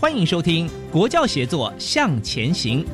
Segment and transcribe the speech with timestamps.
[0.00, 2.84] 欢迎收听《国教协作向前行》。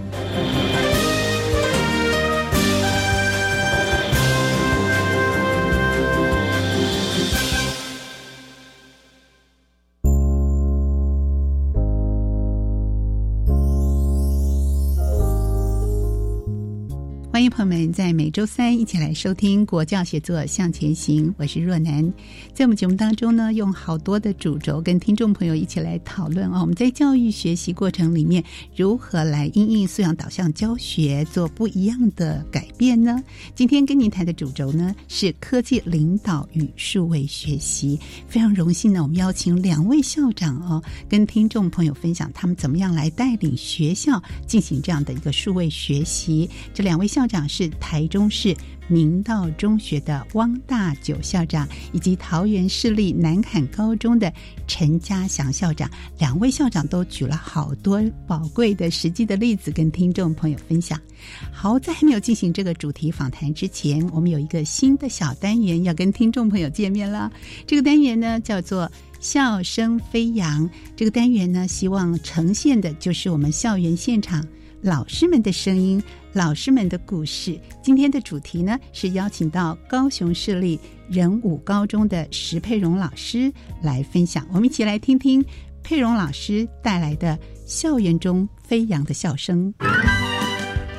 [17.57, 22.13] 朋友们在每周三一起来收听《国教写作向前行》，我是若楠。
[22.53, 28.43] 在我们节目当中呢，用好多的主轴跟听众朋友一起来讨论啊，我们在教育学习过程里面
[28.75, 33.23] 如何来因应素养导向教学做不一样的改变呢？
[33.55, 37.97] 今天跟您谈的主轴呢是科技领导与数位学习。
[38.27, 46.51] 非常荣幸呢，我们邀请两位校长哦，跟听众朋友分享他们怎么样来带领学校进行这样的一个数位学习。
[46.75, 48.57] 这两位校长是台中市
[48.89, 54.33] 明道中学的汪大九校长，以及桃园市立南坎高中的
[54.67, 55.91] 陈家祥校长。
[56.19, 61.01] 两位校长都举了好多宝贵的实际的例子，跟听众朋友分享。
[61.51, 67.33] 好，在还没有进行这个主题访谈之前，我们有一个新的小单元要跟听众朋友见面了。
[67.67, 68.91] 这个单元呢，叫做。
[69.21, 74.47] 笑声飞扬，这个单元呢，希望呈现的就是我们校园现场
[74.85, 76.01] 老师们的声音、
[76.35, 77.59] 老师们的故事。
[77.83, 80.79] 今天的主题呢，是邀请到高雄市立
[81.09, 83.51] 仁武高中的石佩荣老师
[83.83, 84.47] 来分享。
[84.53, 85.43] 我们一起来听听
[85.83, 89.73] 佩荣老师带来的校园中飞扬的笑声。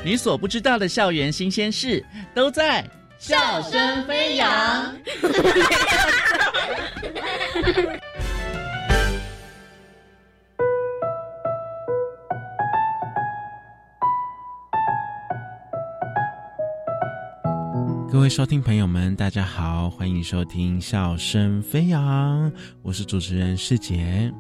[0.04, 2.04] 你所不知道的校园新鲜事，
[2.34, 2.84] 都在
[3.20, 4.96] 笑声飞扬。
[18.16, 22.50] 各位收听朋友们，大家好，欢迎收听《笑声飞扬》，
[22.82, 24.34] 我是主持人世杰。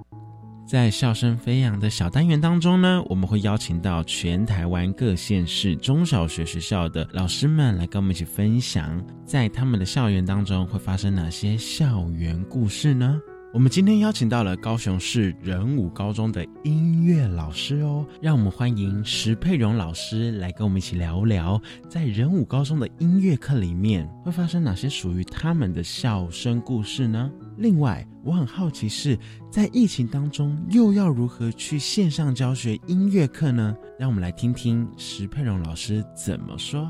[0.66, 13.20] 在《笑声飞扬》的小单元当中呢，我们会邀请到全台湾各县市中小学学校的老师们来跟我们一起分享，在他们的校园当中会发生哪些校园故事呢？
[13.56, 27.32] 我们今天邀请到了高雄市仁武高中的音乐老师哦，让我们欢迎石佩荣老师来跟我们一起聊聊，在仁武高中的音乐课里面会发生哪些属于他们的笑声故事呢？
[27.56, 29.18] 另外，我很好奇是
[29.50, 33.74] 在疫情当中又要如何去线上教学音乐课呢？
[33.98, 36.82] 让我们来听听石佩荣老师怎么说。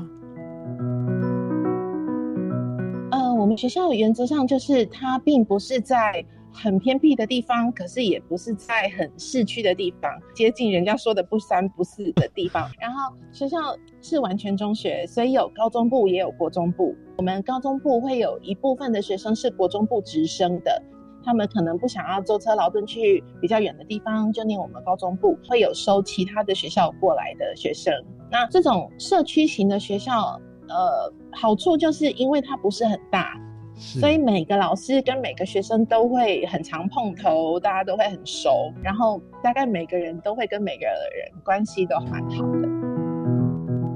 [3.12, 6.26] 呃，我们学校原则上就是它并不是在。
[6.56, 12.68] 很偏僻的地方，可是也不是在很市区的地方，接近人家说的不三不四的地方。
[12.80, 13.58] 然后学校
[14.00, 16.96] 是完全中学，所以有高中部也有国中部。
[17.18, 20.82] 我们高中部会有一部分的学生是国中部直升的，
[21.22, 25.38] 他们可能不想要坐车劳顿去比较远的地方，就念我们高中部。
[25.46, 27.92] 会有收其他的学校过来的学生。
[28.30, 33.38] 那这种社区型的学校，呃，好处就是因为它不是很大。
[33.76, 42.68] 所以每个老师跟每个学生都会很常碰头，大家都会很熟，然后大概每个人都会跟每个人关系都蛮好的。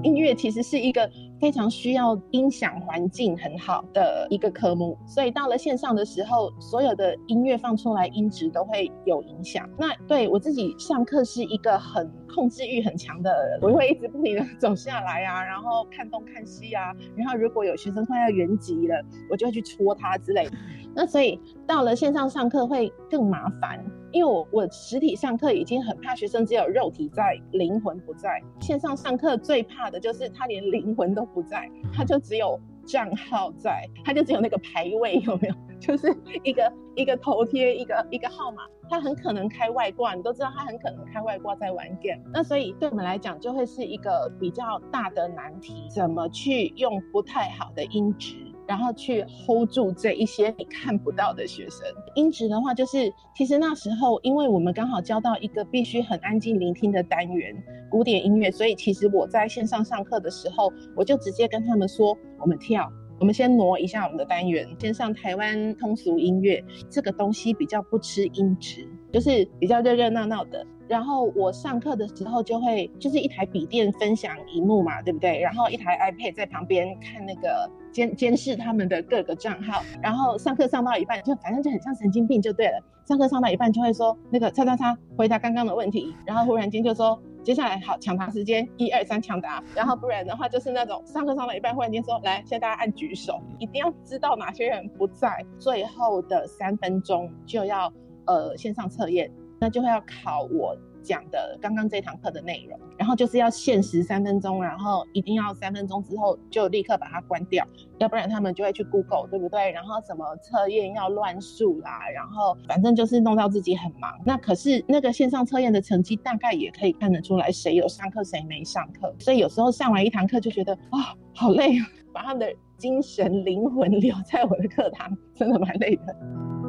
[0.02, 1.10] 音乐其实是一个。
[1.40, 9.68] 非常需要音响环境很好的一个科目，所以到了线上的时候，所有的音乐放出来音质都会有影响。
[9.78, 20.52] 那对我自己上课是一个很控制欲很强的人，我会一直不停的 走下来啊，然后看东看西啊，然后如果有学生快要原籍了，我就会去戳他之类的。
[20.94, 23.82] 那所以到了线上上课会更麻烦。
[24.12, 28.42] 因为我我实体上课已经很怕学生只有肉体在，灵魂不在。
[28.60, 35.54] 线上上课最怕的就是他连灵魂都不在，他就只有账号在，他就只有那个排位，有没有？
[35.80, 36.14] 就是
[36.44, 42.20] 一个一个头贴，一个一个号码，他很可能开外挂，你都知道他很可能开外挂在玩 game。
[42.34, 48.36] 那所以对我们来讲，就会是一个比较大的难题，怎么去用不太好的音质。
[48.70, 51.84] 然后去 hold 住这一些你看不到的学生。
[52.14, 57.52] 音质的话，就是其实那时候，因为我们刚好教到一个必须很安静聆听的单元——
[57.90, 62.88] 古典音乐，所以其实我在线上上课的时候，我就直接跟他们说：我们跳，
[63.18, 66.64] 我们先挪一下我们的单元，先上台湾通俗音乐。
[66.88, 70.64] 这个东西比较不吃音质，就是比较热热闹闹的。
[70.90, 75.38] 然后我上课的时候就会就是一台笔电分享荧幕嘛，对不对？
[75.38, 79.84] 然后一台 iPad 在旁边看那个监监视他们的各个账号。
[80.02, 82.84] 然后上课上到一半，就反正就很像神经病就对了。
[83.06, 89.62] 上课上到一半就会说那个叉叉叉回答刚刚的问题，然后忽然间就说接下来好抢答时间，一二三抢答。
[89.76, 95.46] 然后不然的话就是那种上课上到一半忽然间说来，现在大家按举手，一定要知道哪些人不在。
[95.56, 97.92] 最后的三分钟就要
[98.26, 99.30] 呃线上测验。
[99.60, 107.66] 那就会要考我讲的刚刚这堂课的内容，然后就是要限时三分钟，然后一定要三分钟之后就立刻把它关掉，
[107.98, 109.70] 要不然他们就会去 Google，对不对？
[109.70, 114.10] 然后什么测验要乱数啦，然后反正就是弄到自己很忙。
[114.24, 126.59] 那可是那个线上测验的成绩大概也可以看得出来谁有上课谁没上课，所以有时候上完一堂课就觉得啊好累啊， 把他们的精神灵魂留在我的课堂，真的蛮累的。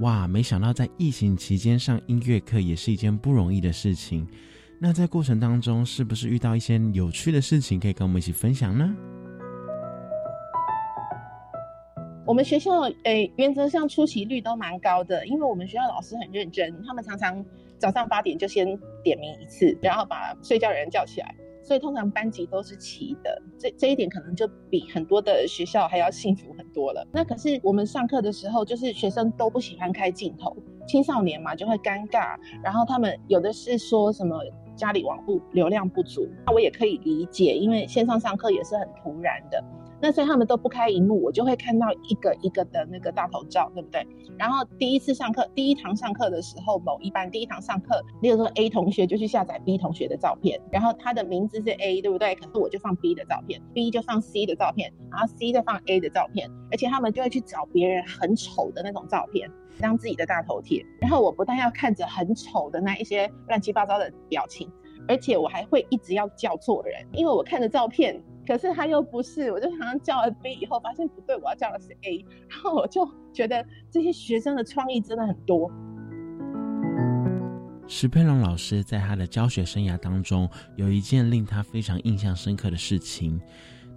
[0.00, 4.26] 哇，没想到在疫情期间上音乐课也是一件不容易的事情。
[4.80, 8.94] 那在过程当中，是不是遇到一些有趣的事情可以跟我们一起分享呢？
[12.26, 17.44] 我们学校诶，原则上出席率都蛮高的，因为我们学校老师很认真，他们常常
[17.78, 18.66] 早上八点就先
[19.02, 21.34] 点名一次，然后把睡觉的人叫起来。
[21.64, 27.04] 所以通常班级都是齐的，这这一点可能就比很多的学校还要幸福很多了。
[27.10, 30.54] 那可是我们上课的时候，就是学生都不喜欢开镜头，
[30.86, 34.38] 青少年嘛就会尴尬，然后他们有的是说什么
[34.76, 39.64] 家里网不流量不足，那我也可以理解，因为线上上课也是很突然的。
[40.04, 44.06] 那所以他们都不开荧幕，我就会看到一个一个的那个大头照，对不对？
[44.36, 52.34] 然后第一次上课，第一堂上课的时候，某一班第一堂上课，例如说 A 同学就去下载 B 同学的照片，然后他的名字是 A，对不对？
[52.34, 60.84] 可是我就放 B 的照片，B 就放 C 的照片，然后 C 再放 A 的照片，而且他们就会去找别人很丑的那种照片当自己的大头贴。
[61.00, 64.70] 然后我不但要看着很丑的那一些乱七八糟的表情，
[65.08, 68.22] 而且我还会一直要叫错人，因为我看着照片。
[68.46, 75.70] 可是他又不是，我就常常叫了 B 以后，发现不对，我要叫的是 A，然后我就觉得这些学生的创意真的很多。
[77.86, 83.38] 石佩龙老师在他的教学生涯当中，有一件令他非常印象深刻的事情，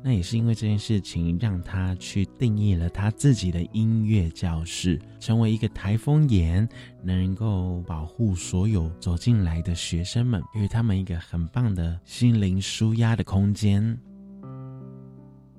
[0.04, 6.68] 那也是因为这件事情让他去定义了他自己的音乐教室，成为一个台风眼，
[7.02, 13.98] 能够保护所有走进来的学生们，给他们一个很棒的心灵舒压的空间。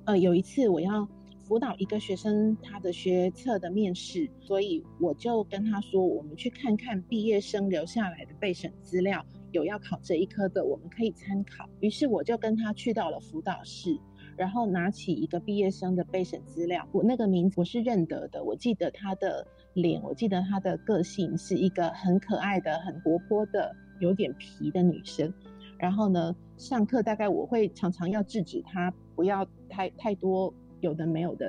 [0.09, 1.07] 呃，有一次我要
[1.37, 11.69] 辅导一个学生他的学测的面试，所以我就跟他说，我们去看看毕业生留下来的备审资料，有要考这一科的，我们可以参考。
[11.79, 13.95] 于是我就跟他去到了辅导室，
[14.35, 25.31] 然后拿起一个毕业生的备审资料，我那个名字我是认得的，我记得他的脸，我记得他的个性是一个很可爱的、很活泼的、有点皮的女生。
[25.77, 28.91] 然后呢，上课大概我会常常要制止他。
[29.15, 31.47] 不要太太多有的没有的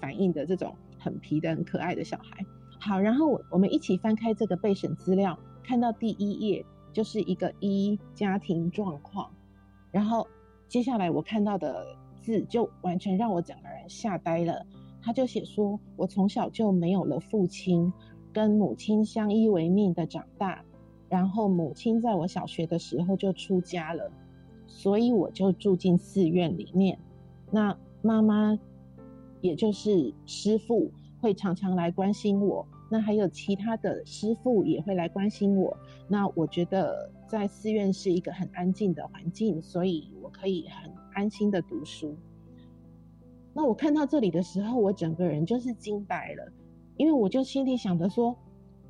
[0.00, 2.44] 反应的这种很皮的很可爱的小孩。
[2.78, 9.30] 好，然后我我们一起翻开这个备审资料，看到第一页就是一个一家庭状况，
[9.90, 10.26] 然后
[10.68, 11.86] 接下来我看到的
[12.20, 14.66] 字就完全让我整个人吓呆了。
[15.00, 17.92] 他就写说，我从小就没有了父亲，
[18.32, 20.64] 跟母亲相依为命的长大，
[21.08, 24.10] 然后母亲在我小学的时候就出家了。
[24.66, 26.98] 所以我就住进寺院里面，
[27.54, 28.58] 那妈妈，
[29.42, 30.90] 也就是师傅，
[31.20, 32.66] 会常常来关心我。
[32.90, 35.76] 那还有其他的师傅也会来关心我。
[36.08, 42.16] 那我觉得在寺院是一个很安静的环境，所以我可以很安心的读书。
[43.52, 46.50] 那我看到这里的时候，我整个人就是惊呆了，
[46.96, 48.34] 因为我就心里想着说，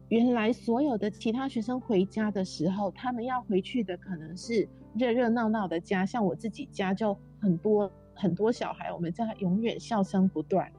[0.09, 4.69] 原来所有的其他学生回家的时候，他们要回去的可能是。
[4.95, 10.71] 热热闹闹的家，像我自己家就很多很多小孩，我们叫他永远笑声不断。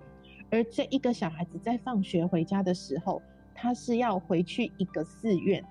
[0.50, 3.22] 而这一个小孩子在放学回家的时候，
[3.56, 5.64] 他是要回去一个寺院，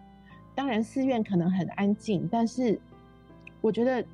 [0.54, 2.80] 当然寺院可能很安静，但是
[3.60, 4.04] 我觉得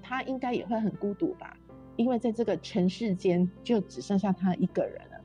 [0.00, 1.56] 他应该也会很孤独吧，
[1.96, 5.20] 因为在这个尘世间就只剩下他一个人了。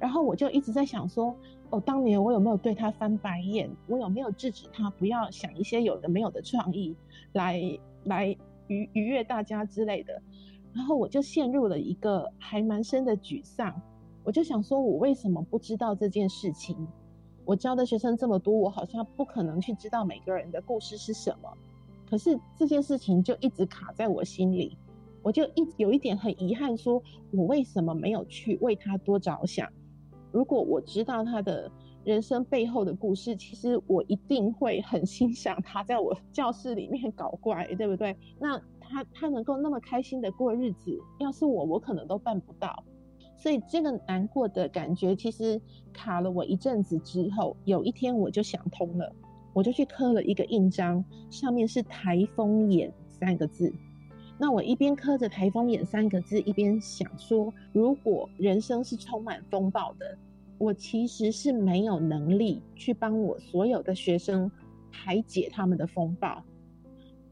[0.00, 1.34] 然后我就一直在想说，
[1.70, 3.70] 哦，当年我有没有对他翻白眼？
[3.86, 6.96] 我有没有制止他不要想一些有的没有的创意
[7.32, 7.60] 来
[8.04, 8.36] 来
[8.66, 10.20] 愉愉悦大家之类的？
[10.74, 13.74] 然后我就陷入了一个还蛮深的沮丧。
[14.24, 16.86] 我就想说，我为什么不知道这件事情？
[17.44, 21.50] 我教的学生这么多，我好像不可能去知道每个人的故事是什么。
[22.06, 24.76] 可是这件事情就一直卡在我心里，
[25.22, 29.66] 我就一有一点很遗憾，说我为什么没有去为他多着想？
[30.30, 31.70] 如果我知道他的
[32.04, 38.14] 人生背后的故事，其实我一定会很欣赏他在我教室里面搞怪，对不对？
[38.38, 42.82] 那他他能够那么开心的过日子，要是我，我可能都办不到。
[43.36, 45.60] 所以这个难过的感觉，其实
[45.92, 49.14] 卡了我一阵子之后，有一天我就想通了，
[49.52, 53.72] 我就去刻了一个印章，上面是“台风眼”三个字。
[54.40, 60.18] 那我一边刻着“台风眼”三个字，一边想说，如果人生是充满风暴的，
[60.58, 64.50] 我其实是没有能力去帮我所有的学生
[64.90, 66.42] 排解他们的风暴。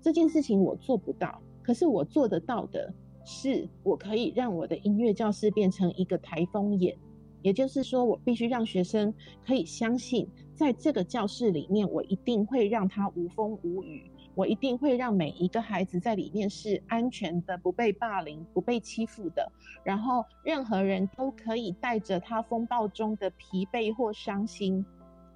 [0.00, 2.94] 这件事情我做不到，可是我做得到的。
[3.28, 6.96] 是我可以让我的音乐教室变成一个台风眼，
[7.42, 9.12] 也就是说，我必须让学生
[9.44, 19.50] 可以相信，在这个教室里面，我一定会让他无风无雨，我一定会让每一个孩子在里面是安全的，不被霸凌、不被欺负的。
[19.82, 24.86] 然后，任何人都可以带着他风暴中的疲惫或伤心，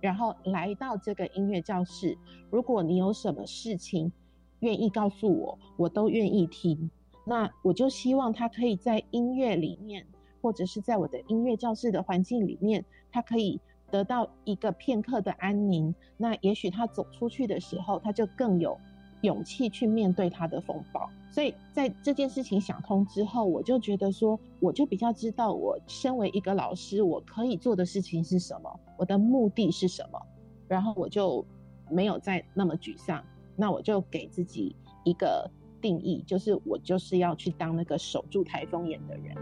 [0.01, 2.17] 然后来到这个音乐教室。
[2.53, 4.13] 如果你有什么事情
[4.61, 6.90] 愿意告诉我，我都愿意听。
[7.25, 10.07] 那我就希望他可以在音乐里面，
[10.40, 15.95] 或者是在我的音乐教室的环境里面，他可以得到一个片刻的安宁。
[16.17, 18.76] 那也许他走出去的时候，他就更有
[19.21, 21.09] 勇气去面对他的风暴。
[21.31, 30.21] 所以在这件事情想通之后，我就觉得说，我就比较知道我身为一个老师，我可以做的事情是什么，我的目的是什么，
[30.67, 31.45] 然后我就
[31.88, 33.23] 没有再那么沮丧。
[33.61, 34.75] 那我就给自己
[35.05, 35.49] 一个。
[35.83, 39.35] 定义就是我就是要去当那个守住台风眼的人。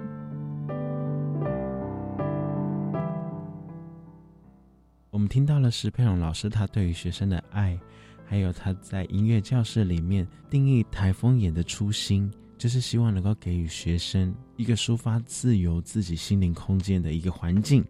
[5.11, 7.77] 我们听到了石佩荣老师他对于学生的爱，
[8.25, 17.85] 还有他在音乐教室里面定义台风眼的初心，就是希望能够给予学生一个抒发自由自己心灵空间的一个环境。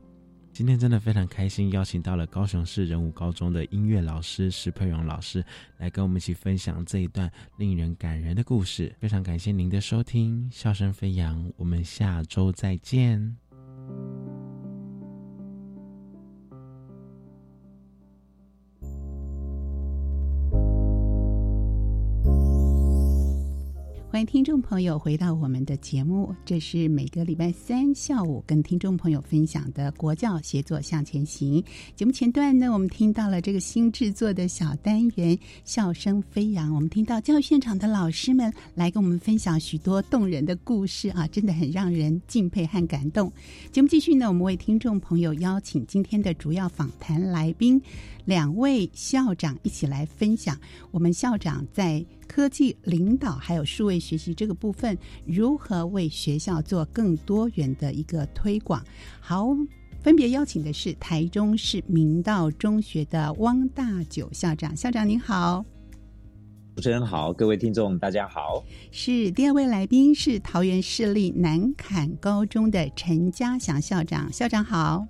[0.58, 5.44] 今天真的非常开心，邀请到了高雄市人武高中的音乐老师石佩荣老师
[5.76, 8.92] 来跟我们一起分享这一段令人感人的故事。
[8.98, 13.36] 非常感谢您的收听，笑声飞扬，我们下周再见。
[24.18, 31.62] 欢迎听众朋友回到我们的节目，这是每个礼拜三下午跟听众朋友分享的国教协作向前行
[31.94, 43.32] 节目前段呢，我们听到了这个新制作的小单元笑声飞扬，我们听到教育现场的老师们来跟我们分享许多动人的故事啊，真的很让人敬佩和感动。
[43.70, 47.80] 节目继续呢，我们为听众朋友邀请今天的主要访谈来宾
[48.24, 50.58] 两位校长一起来分享
[50.90, 52.04] 我们校长在。
[52.28, 58.84] 科技领导还有数位学习这个部分，如何为学校做更多元的一个推广？
[59.18, 59.48] 好，
[60.02, 65.64] 分别邀请的是台中市明道中学的汪大九校长，校长您好，
[66.76, 68.62] 主持人好，各位听众大家好。
[68.92, 75.04] 是第二位来宾是桃园市立南坎高中的陈家祥校长，校长好。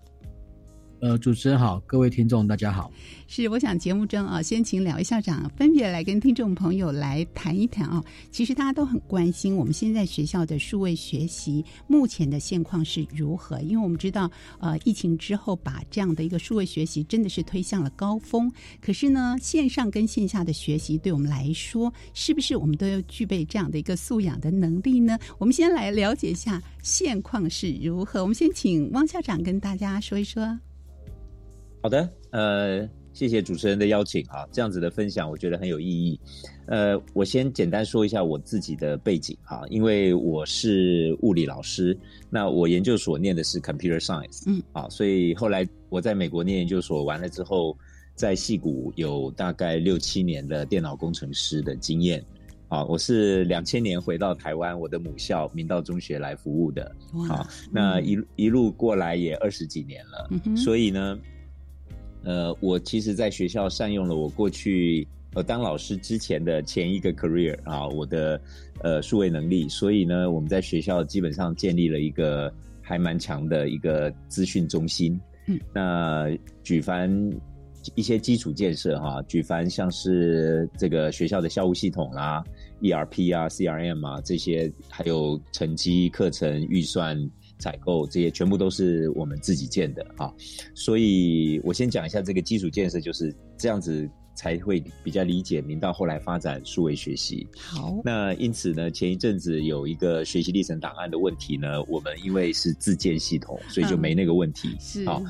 [1.01, 2.91] 呃，主持人好，各位听众大家好。
[3.29, 8.03] 是，我想节目中啊，先请两位校长分别来跟听众朋友来谈一谈啊。
[8.33, 14.29] 其实大家都很关心我们现在学校的数位学习目前的现况是如何，因为我们知道，
[14.59, 18.51] 呃，疫情之后把这样的一个数位学习真的是推向了高峰。
[18.81, 25.17] 可是呢，线上跟线下的学习对我们来说，是不是我们都要具备这样的一个素养的能力呢？
[25.39, 28.21] 我们先来了解一下现况是如何。
[28.21, 30.59] 我们先请汪校长跟大家说一说。
[31.81, 36.19] 好的，呃，谢谢主持人的邀请哈，这样子的分享我觉得很有意义。
[36.67, 41.97] 呃，我先简单说一下我自己的背景哈，因为我是物理老师，
[42.29, 47.77] 那我研究所念的是 computer science，嗯，啊，所以后来我在美国念研究所完了之后，
[48.17, 52.23] 在戏谷有大概六七年的电脑工程师的经验，
[52.67, 56.93] 啊，我是两千年回到台湾我的母校明道中学来服务的，
[57.31, 61.17] 啊，那一一路过来也二十几年了，所以呢。
[62.25, 68.41] 呃，我其实在学校善用了我过去呃当老师之前的前一个 career 啊，我的
[68.83, 75.19] 呃数位能力，所以呢，我们在学校基本上建立了一个还蛮强的一个资讯中心。
[75.47, 76.27] 嗯，那
[76.63, 77.11] 举凡
[77.95, 82.45] 一些基础建设哈，举凡像是这个学校的校务系统啦、
[82.83, 87.17] ERP 啊、CRM 啊这些，还有成绩、课程、预算、
[87.59, 90.33] 采购这些，全部都是我们自己建的啊。
[90.75, 97.47] 所以我先讲一下这个基础建设，就是这样子才会比较理解明道后来发展数位学习。
[97.57, 104.77] 好，那因此呢，前一阵子有一个学习历程档案的问题呢，我们因为是自建系统，所以就没那个问题。
[104.81, 105.23] 是好，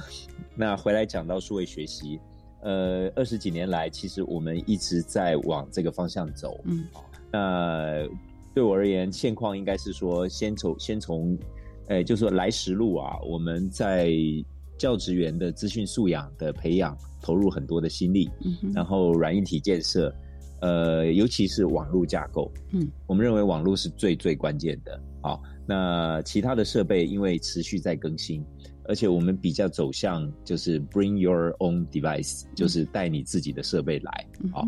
[0.55, 2.21] 那回来讲到数位学习。
[2.61, 6.61] 呃，二十几年来，其实我们一直在往这个方向走。
[6.65, 6.85] 嗯，
[7.31, 8.05] 那
[8.53, 11.39] 对我而言，现况应该是说，先从先从，
[11.89, 14.13] 呃，就说来时路啊，我们在
[14.79, 18.31] 教职员的资讯素养的培养投入很多的心力。
[18.45, 20.15] 嗯，然后软硬体建设，
[20.61, 22.53] 呃，尤其是网络架构。
[22.73, 25.01] 嗯，我们认为网络是最最关键的。
[25.21, 28.45] 好，那其他的设备因为持续在更新。
[28.85, 34.65] 而且我们比较走向就是 bring your own device，就是带你自己的设备来啊。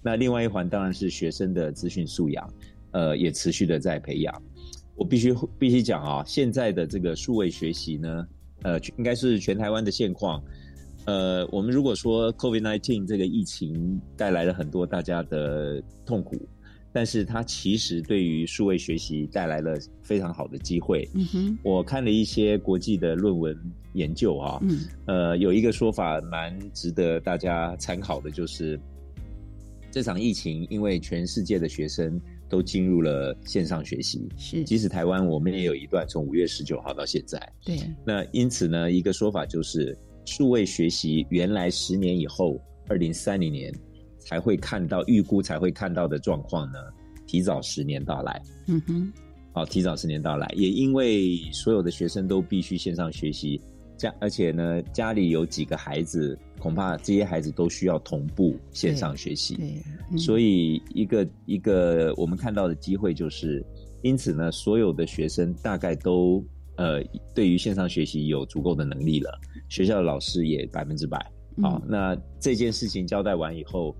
[0.00, 2.48] 那另外一环当然是学生的资讯素养，
[2.92, 4.42] 呃，也持续的在培养。
[4.96, 8.26] 我必须必须讲啊，现在的这个数位学习呢，
[8.62, 10.42] 呃，应该是全台湾的现况。
[11.06, 16.36] 呃，我们如果说 COVID-19 这个疫情带来了很多大家的痛苦。
[16.96, 21.10] 但是它其实对于数位学习带来了非常好的机会。
[21.14, 23.58] 嗯哼，我看了一些国际的论文
[23.94, 28.78] 研究啊，嗯，呃，有一个说法蛮值得大家参考的，就是
[29.90, 32.20] 这场疫情因为全世界的学生
[32.54, 43.74] 都进入了线上学习，是，即使台湾我们也有一段从五月十九号到现在，对，那因此呢，一个说法就是数位学习原来十年以后，二零三零年。
[44.26, 46.78] 才会看到预估才会看到的状况呢，
[47.26, 48.42] 提早十年到来。
[48.68, 49.12] 嗯哼，
[49.52, 53.60] 好，提早十年到来，也因为所有的学生都必须线上学习，
[53.98, 59.82] 家而且呢，家里有几个孩子，恐怕这些孩子都需要同步线上学习。
[60.10, 63.64] 对，所以一个一个我们看到的机会就是，
[64.02, 66.44] 因此呢，所有的学生大概都
[66.76, 67.02] 呃，
[67.34, 69.30] 对于线上学习有足够的能力了，
[69.68, 71.18] 学校的老师也百分之百。
[71.62, 73.94] 好，那这件事情交代完以后。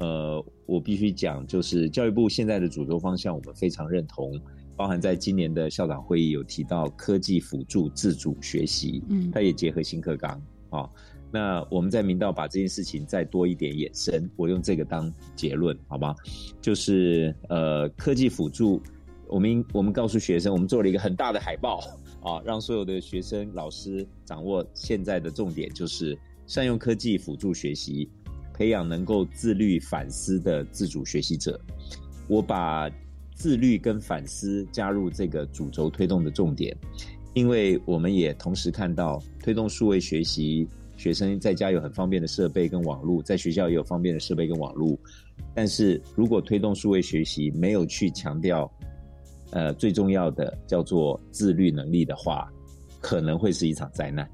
[0.00, 4.32] 呃，我必须讲，就是教育部现在的主轴方向，我们非常认同，
[4.76, 10.88] 包含在今年的校长会议有提到科技辅助自主学习，嗯，它也结合新课纲啊。
[11.30, 16.14] 那我们在明道把这件事情再多一点延伸，我用这个当结论，好吗？
[16.60, 18.82] 就是呃，科技辅助，
[19.26, 21.80] 我们我们告诉学生，我们做了一个很大的海报
[22.22, 28.08] 啊，让所有的学生老师掌握现在的重点，就是善用科技辅助学习。
[28.54, 31.60] 培养能够自律反思的自主学习者，
[32.26, 32.90] 我把
[33.32, 36.76] 自律跟反思加入这个主轴推动的重点，
[37.34, 40.66] 因为我们也同时看到推动数位学习，
[40.98, 44.98] 学生在家有很方便的设备跟网络，在学校也有方便的设备跟网络，
[45.54, 48.70] 但是如果推动数位学习没有去强调，
[49.52, 52.52] 呃，最重要的叫做自律能力的话，
[53.00, 54.28] 可能会是一场灾难。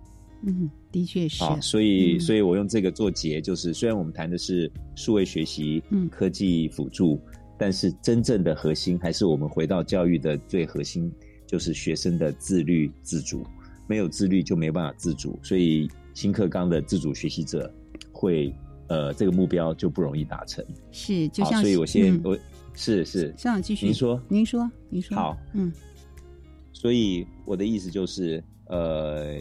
[0.46, 7.20] 嗯，的确是啊，所以，所以我用这个做结，就是虽然我们谈的是数位学习、嗯，科技辅助，
[7.58, 11.12] 但是真正的核心还是我们回到教育的最核心，
[11.46, 13.44] 就是学生的自律自主。
[13.86, 17.70] 没有自律就没办法自主，所以新课纲的自主学习者
[18.10, 18.54] 会，
[18.88, 20.64] 呃，这个目标就不容易达成。
[20.90, 22.38] 是，就像，所以我先，我
[22.72, 25.70] 是是，校长继续，您说，您说，您说，好，嗯，
[26.72, 29.38] 所以我的意思就是，呃。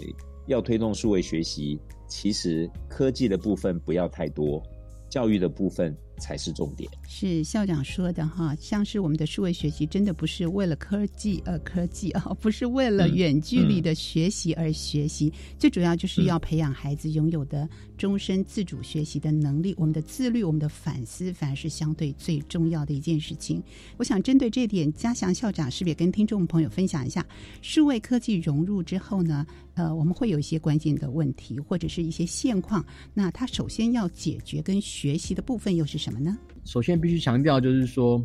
[0.47, 4.61] 要推动数位学习，其实科技的部分不要太多，
[5.07, 5.95] 教育的部分。
[6.19, 6.89] 才是重点。
[7.07, 15.31] 是校长说的哈，像是我们的数位学习，真的不是为了科技而科技啊， 不是为了远距离的学习而学习。
[15.59, 19.73] 最主要就是要培养孩子拥有的终身自主学习的能力。
[19.77, 23.61] 我们的自律，我们的反思，反而是相对最重要的一件事情。
[23.97, 27.25] 我想针对这点，嘉祥校长是不是也跟听众朋友分享一下，
[27.61, 29.45] 数位科技融入之后呢？
[29.75, 32.85] 呃，我们会有一些关键的问题，或者是一些现况。
[33.11, 36.37] 那他首先要解决跟学习的部分又是什么呢？
[36.65, 38.21] 首先必须强调，就是说，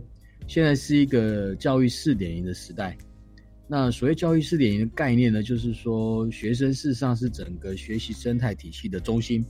[0.46, 2.96] 现在是一个教育四点零的时代。
[3.68, 9.44] 那所谓教育四点零的概念呢，就是说，学生事实上是整个学习生态体系的中心。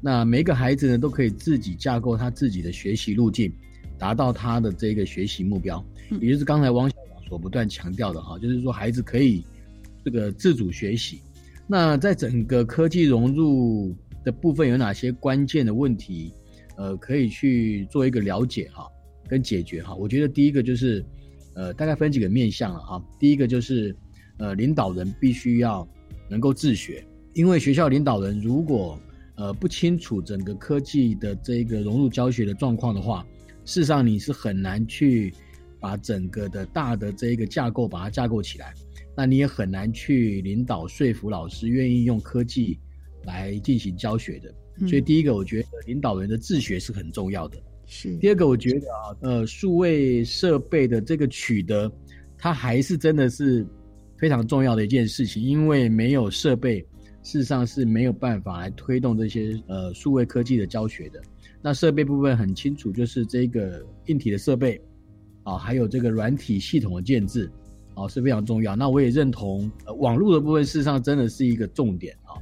[0.00, 3.52] 那每个孩子呢，都可以自己架构他自己的学习路径，
[3.98, 5.84] 达到他的这个学习目标。
[6.20, 9.44] 也就是刚才汪校长所不断强调的哈，就是说，孩子可以。
[10.02, 11.20] 这个自主学习，
[11.66, 16.32] 那在整个科技融入的部分有哪些关键的问题，
[16.80, 18.88] 呃，可以去做一个了解哈，
[19.28, 19.94] 跟解决哈。
[19.94, 21.04] 我觉得第一个就是，
[21.54, 23.04] 呃，大概分几个面向了哈。
[23.18, 23.94] 第一个就是，
[24.38, 25.86] 呃，领导人必须要
[26.26, 28.98] 能够自学，因为学校领导人如果
[29.34, 33.26] 呃不清楚整个科技的这个融入教学的状况的话，
[33.66, 35.34] 事实上你是很难去
[35.78, 38.72] 把整个的大的这一个架构把它架构起来，
[39.14, 42.80] 那你也很难去领导说服老师愿意用科技。
[43.24, 44.50] 来进行教学的，
[44.86, 47.58] 所以第一个，我觉得领导人的自学是很重要的。
[47.86, 51.90] 是第二个，我觉得啊，呃，数位设备的这个取得，
[52.38, 53.66] 它还是真的是
[54.16, 56.78] 非常重要的一件事情，因为没有设备，
[57.22, 61.20] 事实上是没有办法来推动这些呃数位科技的教学的。
[61.60, 64.80] 那设备部分很清楚，就是这个硬体的设备
[65.42, 67.50] 啊，还有这个软体系统的建制
[67.94, 68.76] 啊是非常重要。
[68.76, 72.38] 那我也认同，呃网络的部分事实上真的是一个重点啊。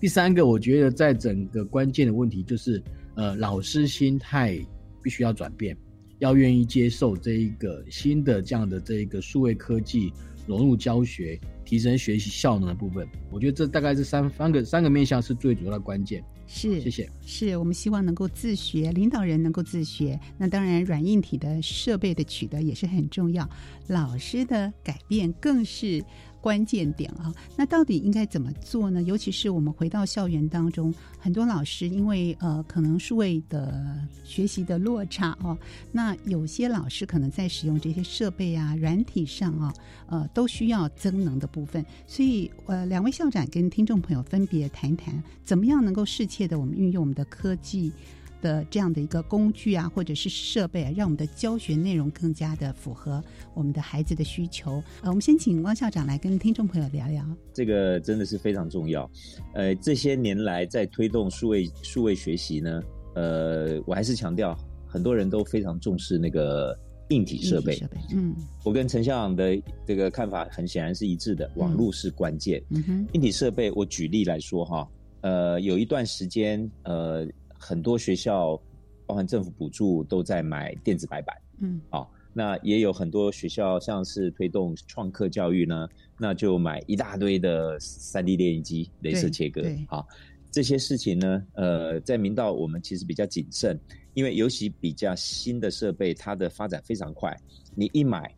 [0.00, 2.80] 第三个，我觉得在整个关键的问题就是，
[3.16, 4.56] 呃，老师心态
[5.02, 5.76] 必须要转变，
[6.20, 10.12] 要愿意接受这一个新的这样的这一个数位科技
[10.46, 13.08] 融入教学，提升学习效能的部分。
[13.32, 16.22] 我觉得这大概是三三个三个面向是最主要的关键。
[16.46, 17.10] 是，谢谢。
[17.20, 20.18] 是我们希望能够自学，领导人能够自学。
[20.38, 23.46] 那当然，软硬体的设备的取得也是很重要，
[23.88, 26.02] 老师的改变更是。
[26.40, 29.02] 关键点啊，那到底应该怎么做呢？
[29.02, 35.56] 尤其是我们回到校园当中，很多老师因为呃可能数位的学习的落差哦，
[35.90, 39.74] 那有些老师可能在使用这些设备啊、软体上啊，
[40.06, 41.84] 呃都需要增能的部分。
[42.06, 47.92] 所以呃，两位校长跟听众朋友分别谈谈，怎么样能够适切的我们运用我们的科技。
[48.40, 53.22] 的这样的一个工具啊，或者是设备啊，让我们的教学内容更加的符合
[53.54, 54.82] 我们的孩子的需求。
[55.02, 57.24] 呃，我们先请汪校长来跟听众朋友聊聊。
[57.52, 59.10] 这个真的是非常重要。
[59.54, 62.82] 呃，这些年来在推动数位数位学习呢，
[63.14, 67.80] 呃，我还是强调，很多人都非常重视那个硬体设备。
[68.12, 72.62] 嗯，我跟陈校长的这个看法很显然是一致的，网络是关键。
[72.70, 74.88] 嗯哼，硬体设备，我举例来说哈，
[75.22, 77.26] 呃，有一段时间，呃。
[77.58, 78.60] 很多学校，
[79.06, 81.36] 包含政府补助，都在买电子白板。
[81.60, 89.62] 嗯，啊，那也有很多学校，像是推动创客教育呢，那就买一大堆的三 D 列印机、镭射切割。
[89.88, 90.04] 啊，
[90.50, 93.78] 这些事情呢，呃，在明道我们其实比较谨慎，
[94.14, 97.36] 因为尤其比较新的设备，它的发展非常快，
[97.74, 98.32] 你一买，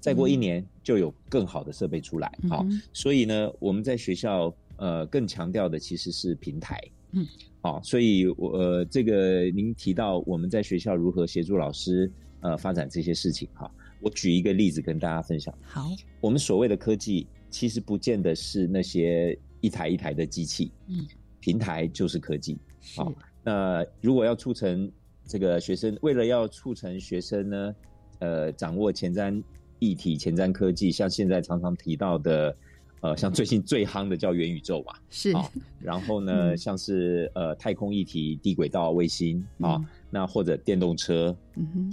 [0.00, 2.32] 再过一年就有更好的设备出来。
[2.48, 6.80] 好，所以呢，我们在学校呃更强调的其实是平台。
[7.12, 7.26] 嗯。
[7.62, 13.70] 好，所以，我呃，这个您提到我们在学校如何协助老师呃发展这些事情哈，
[14.00, 15.54] 我举一个例子跟大家分享。
[15.60, 15.90] 好，
[16.22, 21.06] 我们所谓的科技，其实不见得是那些一台一台的机器，嗯，
[21.38, 22.56] 平台就是科技。
[22.96, 24.90] 好，那如果要促成
[25.26, 27.74] 这个学生，为了要促成学生呢，
[28.20, 29.42] 呃，掌握前瞻
[29.80, 32.56] 议题、前瞻科技，像现在常常提到的。
[33.02, 35.32] 呃，像最近最夯的叫元宇宙嘛，是。
[35.80, 41.34] 然后呢，像是呃太空议题、低轨道卫星啊，那或者电动车，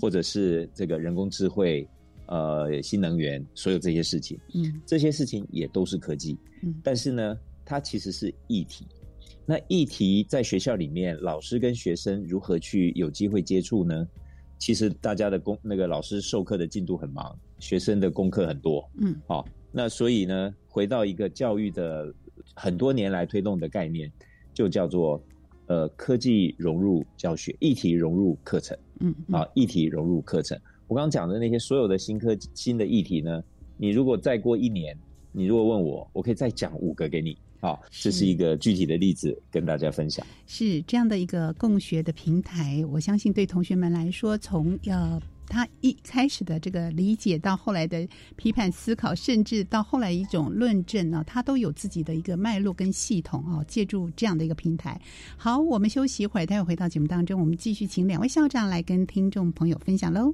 [0.01, 1.87] 或者是这个人工智慧、
[2.25, 8.85] 呃新能源，所有这些事情，嗯，这些事情也都是科技，嗯，但是呢，它其实是议题。
[9.45, 14.05] 那议题在学校里面，老师跟学生如何去有机会接触呢？
[14.59, 19.47] 其实大家的功，那个老师授课的进度很忙，学生的功课很多，嗯，好。
[19.77, 22.11] 那所以呢，回到一个教育的
[22.55, 24.11] 很多年来推动的概念，
[24.51, 25.21] 就叫做
[25.67, 28.75] 呃科技融入教学，议题融入课程。
[29.01, 30.59] 嗯，啊，议题融入课程。
[30.87, 33.43] 我刚刚讲的那些所有的新科新的议题呢，
[33.77, 34.97] 你如果再过一年，
[35.31, 37.37] 你如果问我，我可以再讲五个给你。
[37.61, 40.25] 好，这是一个具体的例子跟大家分享。
[40.47, 45.21] 是这样的一个共学的平台，我相信对同学们来说，从呃。
[45.47, 53.63] 他一开始的这个理解，到后来的批判思考，甚至到后来一种论证呢，他都有自己的一个脉络跟系统啊。
[53.67, 54.99] 借助这样的一个平台，
[55.37, 60.33] 好，我们休息一会儿，待会儿回到节目当中，我们继续请两位校长来跟听众朋友分享喽。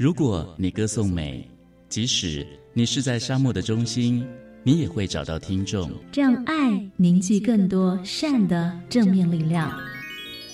[0.00, 1.46] 如果你歌颂美，
[1.86, 4.26] 即使你是在沙漠的中心，
[4.62, 5.90] 你也会找到听众。
[6.14, 9.78] 让爱凝聚更多善的正面力量。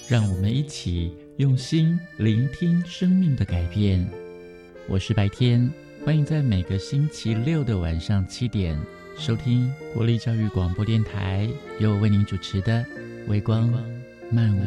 [0.09, 4.05] 让我们一起用心聆听生命的改变。”
[4.91, 5.73] 我是白天，
[6.05, 8.77] 欢迎在每个星期六的晚上七点。
[9.17, 12.81] 收听国立教育广播电台，由我为您主持的
[13.29, 13.73] 《微光
[14.29, 14.61] 漫舞》。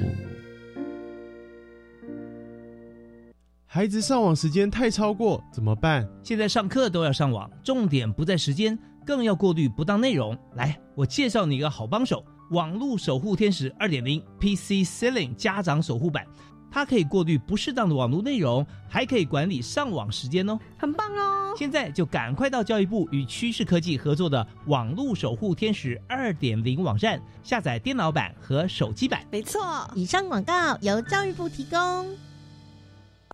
[3.71, 6.03] 孩子上网时间太超过怎么办？
[6.23, 10.36] 现在上课都要上网，重点不在时间，更要过滤不当内容。
[10.55, 16.25] 来，我介绍你一个好帮手——网络守护天使二点零 PC Ceiling 家长守护版。
[16.71, 21.53] 它可以过滤不适当的网络内容，还可以管理上网时间哦，很棒哦！
[21.55, 29.21] 现在就赶快到教育部与趋势科技合作的网络守护天使二点零网站下载电脑版和手机版。
[29.32, 32.08] 没错，以上广告由教育部提供。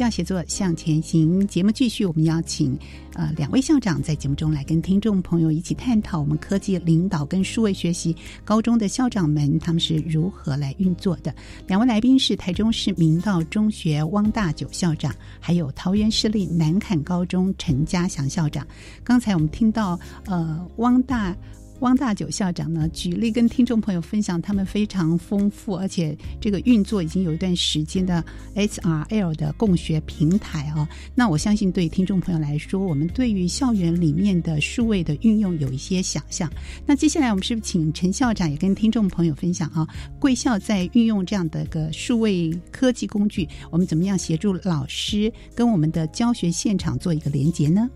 [0.00, 2.74] 教协作向前行节目继续，我们邀请
[3.12, 11.34] 呃两位校长在节目中来跟听众朋友一起探讨我们科技领导跟数位学习高中的校长们他们是如何来运作的。
[11.66, 18.66] 两位来宾是台中市明道中学汪大九校长，还有桃园市立南坎高中陈家祥校长。
[19.04, 21.36] 刚才我们听到呃汪大。
[21.80, 28.22] 汪大九校长呢，举例跟听众朋友分享他们非常丰富，而且这个运作已经有一段时间的
[28.54, 30.86] SRL 的共学平台啊。
[31.14, 36.50] 那我相信对听众朋友来说，我们对于校园里面的数位的运用有一些想象。
[36.84, 39.88] 那接下来我们是不是请陈校长也跟听众朋友分享啊？
[40.18, 47.88] 贵校在运用这样的个数位科技工具，我们怎么样协助老师跟我们的教学现场做一个连接呢？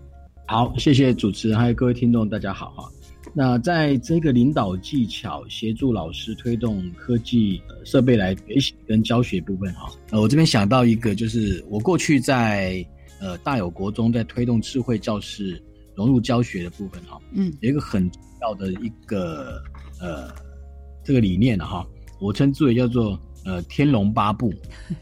[0.47, 2.89] 好，谢谢主持人，还有各位听众，大家好哈。
[3.37, 12.83] 那在这个领导技巧、协助老师推动科技设备来学习跟教学部分哈，呃，我这边想到一个，就是我过去在
[13.19, 15.61] 呃大有国中在推动智慧教室
[15.95, 19.61] 融入教学的部分哈，嗯，有一个很重要的一个
[19.99, 20.33] 呃
[21.03, 21.85] 这个理念哈，
[22.21, 24.49] 我称之为叫做呃天龙八部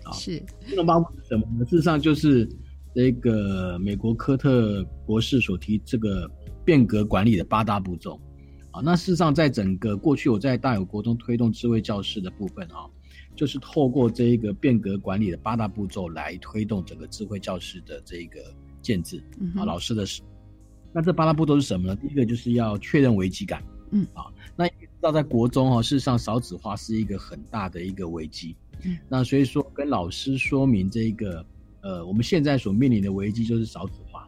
[0.02, 1.64] 啊， 是天龙八部是什么呢？
[1.66, 2.50] 事实上就是
[2.96, 6.28] 这个美国科特博士所提这个。
[6.66, 8.20] 变革管理的八大步骤，
[8.72, 12.88] 啊，那事实上，在整个过去我在大有国中推动智慧教室的部分啊，
[13.36, 18.40] 就是透过这一个变革管理的八大步骤来推动整个智慧教室的这一个
[18.82, 19.24] 建制
[19.56, 20.22] 啊，老师的事。
[20.92, 21.96] 那这八大步骤是什么呢？
[21.96, 31.46] 第一个就是要确认危机感，嗯，啊，那知道在国中哦，事实上少子化是一个很大的一个危机，嗯，那所以说跟老师说明这一个，
[31.82, 34.23] 呃，我们现在所面临的危机就是少子化，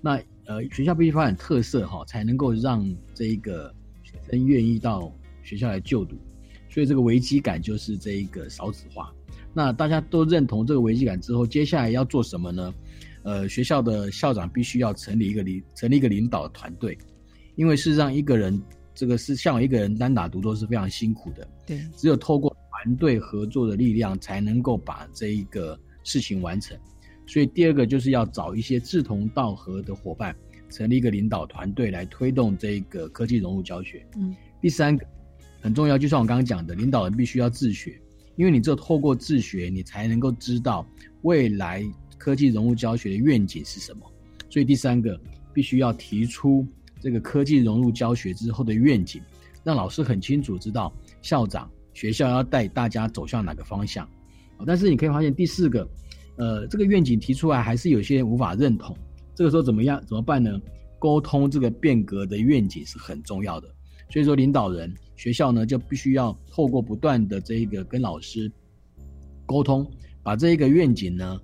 [0.00, 0.20] 那。
[0.48, 6.16] 呃，学校必须发展特色哈，才能够让这一个学生愿意到学校来就读。
[6.68, 9.12] 所以这个危机感就是这一个少子化。
[9.52, 12.72] 那大家都认同这个危机感之后，接下来要做什么呢？
[13.24, 16.96] 呃，学校的校长必须要成立一个领成立一个领导团队，
[17.56, 18.62] 因为事实上一个人
[18.94, 21.48] 这个是像我一个人单打独斗是非常辛苦的。
[21.66, 26.78] 对，只有透过团队合作的力量，才能够把这一个事情完成。
[27.26, 30.34] 所以第二个就是要找一些志同道合的伙伴，
[30.70, 34.06] 成立一个领导团队来推动这个科技融入教学。
[34.16, 35.04] 嗯，第三个
[35.60, 38.00] 很重要，就像我刚刚讲的，领导人必须要自学，
[38.36, 40.86] 因为你只有透过自学，你才能够知道
[41.22, 41.84] 未来
[42.16, 44.00] 科技融入教学的愿景是什么。
[44.48, 45.20] 所以第三个
[45.52, 46.64] 必须要提出
[47.00, 49.20] 这个科技融入教学之后的愿景，
[49.64, 54.08] 让老师很清楚知道校长、学校要带大家走向哪个方向。
[54.64, 55.86] 但是你可以发现第四个，
[56.36, 58.96] 呃，这个愿景提出来还是有些人无法认同。
[59.34, 60.02] 这个时候怎么样？
[60.06, 60.60] 怎么办呢？
[60.98, 63.68] 沟通这个变革的愿景是很重要的。
[64.08, 68.50] 所以说，领导人、学校呢就必须要透过不断的这一个跟老师
[69.44, 69.84] 沟通，
[70.22, 71.40] 把这一个愿景呢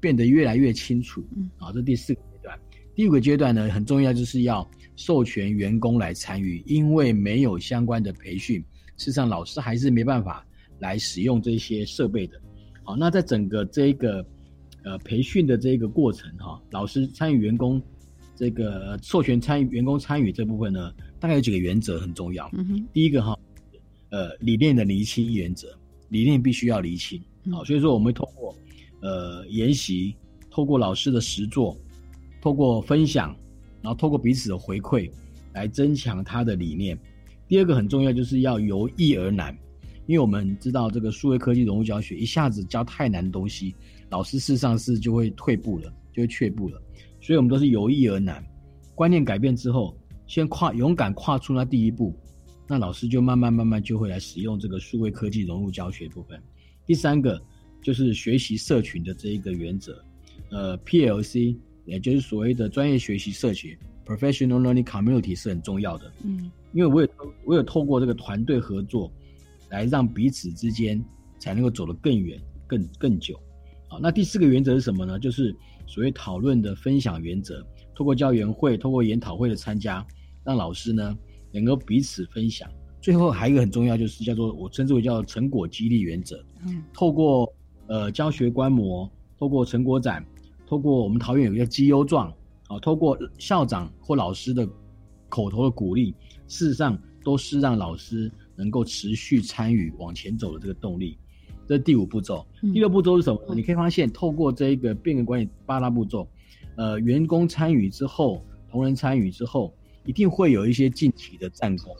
[0.00, 1.24] 变得越来越清楚。
[1.58, 2.58] 啊，这第四个阶段。
[2.94, 8.60] 第五个阶段呢很重要，就是要授权员工来参与，因为没有相关的培训，
[8.96, 10.44] 事实上老师还是没办法
[10.80, 12.40] 来使用这些设备的。
[12.90, 14.24] 好，那在整个这个。
[14.82, 17.82] 呃，培训的这个过程哈，老师参与员工
[18.34, 22.48] 这个授权参与员工参与这部分呢，大概有几个原则很重要。
[22.54, 23.38] 嗯哼第一个哈，
[24.08, 25.68] 呃，理念的厘清原则，
[26.08, 27.20] 理念必须要厘清。
[27.52, 28.56] 好，所以说我们通过
[29.02, 30.16] 呃研习，
[30.50, 31.76] 透过老师的实作，
[32.40, 33.36] 透过分享，
[33.82, 35.10] 然后透过彼此的回馈，
[35.52, 36.98] 来增强他的理念。
[37.48, 39.54] 第二个很重要，就是要由易而难，
[40.10, 43.72] 因为我们知道这个数位科技融入教学，一下子教太难的东西。
[44.08, 46.82] 老师事实上是就会退步了，就会却步了，
[47.20, 48.44] 所以我们都是由易而难。
[48.96, 49.96] 观念改变之后，
[50.26, 52.12] 先跨勇敢跨出那第一步，
[52.66, 56.42] 那老师就慢慢慢慢就会来使用这个数位科技融入教学部分。
[56.84, 57.40] 第三个
[57.80, 60.04] 就是学习社群的这一个原则，
[60.50, 66.12] 呃，PLC 也就是所谓的专业学习社群 （Professional Learning Community） 是很重要的。
[66.24, 67.08] 嗯，因为我有
[67.44, 69.08] 我有透过这个团队合作，
[69.70, 71.02] 来让彼此之间
[71.38, 73.40] 才能够走得更远、更更久。
[73.88, 75.18] 好，那第四个原则是什么呢？
[75.18, 75.56] 就是
[75.86, 80.06] 所谓讨论的分享原则，透过教员会、透过研讨会的参加，
[80.44, 81.16] 让老师呢
[81.50, 82.70] 能够彼此分享。
[83.00, 86.44] 最后还有一个很重要，就是叫做我称之为叫成果激励原则。
[86.66, 87.50] 嗯，透过
[87.86, 90.24] 呃教学观摩，透过成果展，
[90.66, 92.32] 透过我们桃园有一个绩优状，
[92.68, 94.68] 啊，透过校长或老师的
[95.28, 96.14] 口头的鼓励，
[96.46, 98.30] 事实上都是让老师
[98.60, 101.16] 能够持续参与往前走的这个动力。
[101.66, 103.54] 这是第五步骤，第六步骤是什么？
[103.54, 106.28] 你可以发现，透过这一个变革管理八大步骤，
[106.76, 109.72] 呃，员工参与之后，同仁参与之后，
[110.04, 111.94] 一定会有一些近期的战功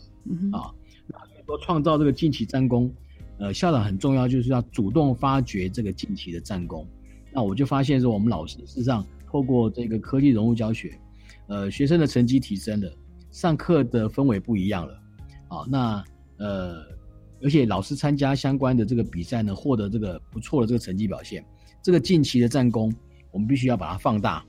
[0.52, 0.74] 啊。
[1.06, 2.92] 那说创造这个近期战功，
[3.38, 6.86] 呃，校长很重要，就是要主动发掘这个近期的战功。
[7.32, 10.98] 那我就发现说，我们老师事实上透过这个科技融入教学，
[11.46, 12.92] 呃，学生的成绩提升了，
[13.30, 14.94] 上课的氛围不一样了，
[15.46, 16.04] 啊，那
[16.40, 16.98] 呃。
[17.42, 21.42] 而且老师参加相关的这个比赛呢，获得这个不错的这个成绩表现，
[21.82, 22.94] 这个近期的战功，
[23.30, 24.44] 我们必须要把它放大。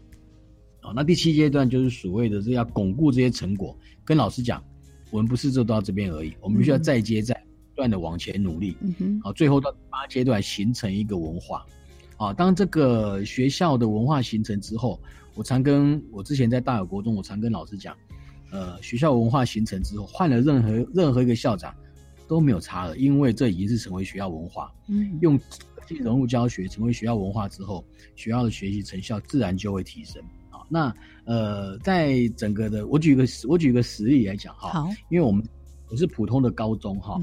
[0.81, 3.73] 好，那第七阶段就是所谓的这要巩固这些成果，
[4.03, 4.61] 跟老师讲，
[5.09, 7.33] 我们不是做到这边而已，我们必须要再接再
[7.69, 8.75] 不断的往前努力。
[8.81, 11.65] 嗯哼好，最后到八阶段形成一个文化。
[12.17, 14.99] 啊，当这个学校的文化形成之后，
[15.33, 17.95] 我常跟我之前在大有国中，我常跟老师讲，
[18.51, 21.73] 呃，学校文化形成之后，换了任何任何一个校长。
[22.27, 24.71] 都没有差了，因为这已经是成为学校文化。
[24.87, 27.83] 嗯，用科技融入教学，成为学校文化之后，
[28.15, 30.23] 学校的学习成效自然就会提升。
[30.49, 34.69] 啊，那呃，在整个的，我举个我举个实例来讲哈。
[34.69, 35.45] 好，因为我们
[35.89, 37.21] 我是普通的高中哈，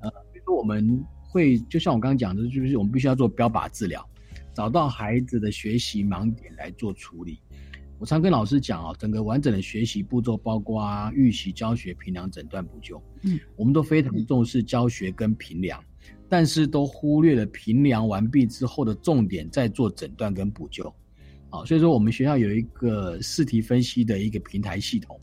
[0.00, 4.08] 呃，比如说我们会就像我刚刚讲的，就是我们必须要做标靶治疗，
[4.54, 7.40] 找到孩子的学习盲点来做处理。
[7.98, 13.00] 我常跟老师讲啊，整个完整的学习步骤包括预习、教学、评量、诊断、补救。
[13.22, 15.82] 嗯，我们都非常重视教学跟评量，
[16.28, 20.92] 但是都忽略了评量完毕之后的重点在做诊断跟补救。
[21.50, 25.18] 啊，所以说我们学校有一个试题分析的一个平台系统。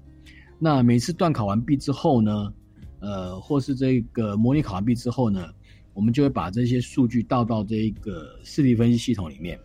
[0.57, 2.53] 那每次段考完毕之后呢，
[2.99, 5.45] 呃，或是这个模拟考完毕之后呢，
[5.93, 9.59] 我们就会把这些数据倒到这一个试题分析系统里面，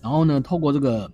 [0.00, 1.10] 然后呢，透过这个。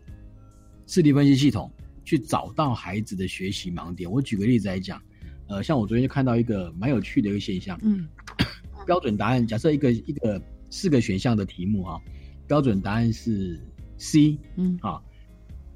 [0.91, 1.71] 视力分析系统
[2.05, 4.11] 去找到孩子的学习盲点。
[4.11, 5.01] 我举个例子来讲，
[5.47, 7.79] 呃，像我昨天就看到一个蛮有趣的一个现象。
[7.81, 8.09] 嗯，
[8.85, 12.01] 标准答案假设一个一个四个选项的题目哈，
[12.49, 13.57] 标准答案是
[13.99, 14.37] C。
[14.57, 15.01] 嗯，啊，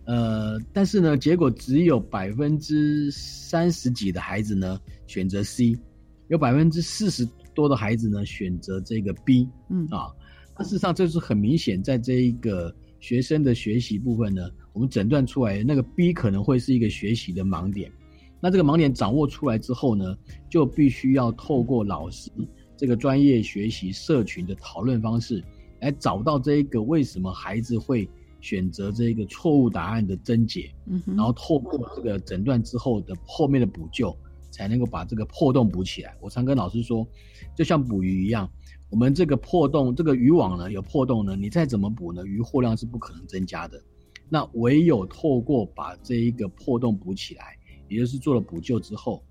[0.04, 5.78] 呃，但是呢，结果只有百分之三十几的孩子呢选择 C，
[6.26, 7.24] 有百分之四十
[7.54, 9.48] 多的孩子呢选择这个 B。
[9.70, 10.10] 嗯，啊，
[10.58, 12.74] 那事实上这是很明显，在这一个
[13.04, 14.48] 学生的学习部分呢。
[14.72, 17.92] 我们诊断出来那个 B 可能会是一个学习的盲点，
[18.40, 20.16] 那这个盲点掌握出来之后呢，
[20.48, 22.30] 就必须要透过老师
[22.78, 25.44] 这个专业学习社群的讨论方式，
[25.80, 28.08] 来找到这一个为什么孩子会
[28.40, 34.16] 选择这一个错误答案的症结，嗯，然后透过这个诊断之后的后面的补救，
[34.50, 36.16] 才能够把这个破洞补起来。
[36.20, 37.06] 我常跟老师说，
[37.54, 38.50] 就像捕鱼一样，
[38.90, 43.82] 我们这个破洞，这个渔网呢有破洞呢，你再怎么补呢，渔货量是不可能增加的。
[44.28, 47.56] 那唯有透过把这一个破洞补起来，
[47.88, 49.22] 也就是做了补救之后，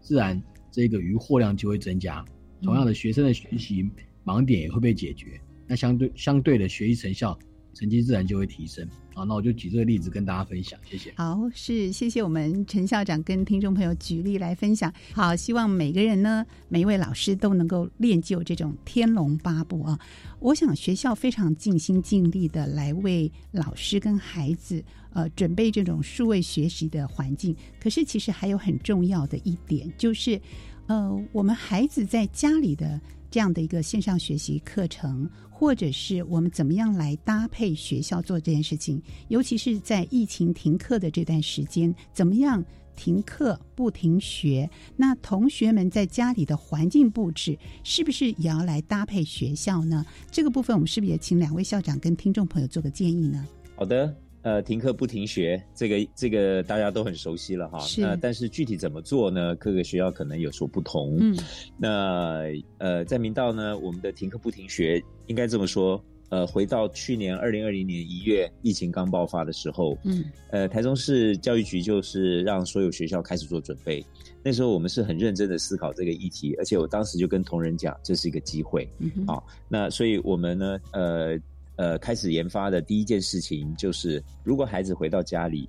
[0.00, 0.40] 自然
[0.70, 2.24] 这个渔货量就会增加。
[2.62, 3.88] 同样的，学生的学习
[4.24, 7.38] 盲点也会被解决，那相对相对的学习成效。
[7.74, 8.86] 成绩自然就会提升。
[9.14, 11.12] 好，那我就举这个例子跟大家分享，谢谢。
[11.16, 14.90] 好，是谢谢我们陈校长跟听众朋友举例来分享。
[15.12, 19.98] 好，希望每个人呢，每一位老师都能够练就这种天龙八部啊。
[20.40, 27.54] 我想学校非常尽心尽力的来为老师跟孩子呃准备这种数位学习的环境。
[27.78, 30.40] 可是其实还有很重要的一点，就是
[30.86, 32.98] 呃，我们孩子在家里的。
[33.32, 42.62] 这样的一个线上学习课程，或者是我们怎么样来搭配学校做这件事情，尤其是在疫情停课的这段时间，怎么样
[42.94, 44.68] 停课不停学？
[44.96, 50.04] 那同学们在家里的环境布置，是不是也要来搭配学校呢？
[50.30, 53.48] 这个部分，我们是不是也请两位校长跟听众朋友做个建议呢？
[53.74, 54.14] 好的。
[54.42, 57.78] 呃，停课不停学，这个这个大家都很熟悉了哈。
[57.78, 58.02] 是。
[58.20, 59.54] 但是具体怎么做呢？
[59.54, 61.16] 各个学校可能有所不同。
[61.20, 61.38] 嗯。
[61.78, 62.42] 那
[62.78, 66.02] 呃，在明道呢，我们的停课不停学应该这么说。
[66.30, 70.24] 呃，回到去年二零二零年一月疫情刚爆发的时候，嗯。
[70.50, 74.04] 呃，台中市教育局就是让所有学校开始做准备。
[74.42, 78.88] 那时候我们是很认真的思考这个议题，而且我当时就跟同仁讲，这是一个机会。
[78.98, 79.10] 嗯。
[79.24, 81.38] 好，那所以我们呢，呃。
[81.82, 85.68] 呃，开始研发的第一件事情就是，如果孩子回到家里，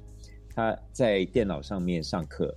[0.53, 2.55] 他在电脑上面上课，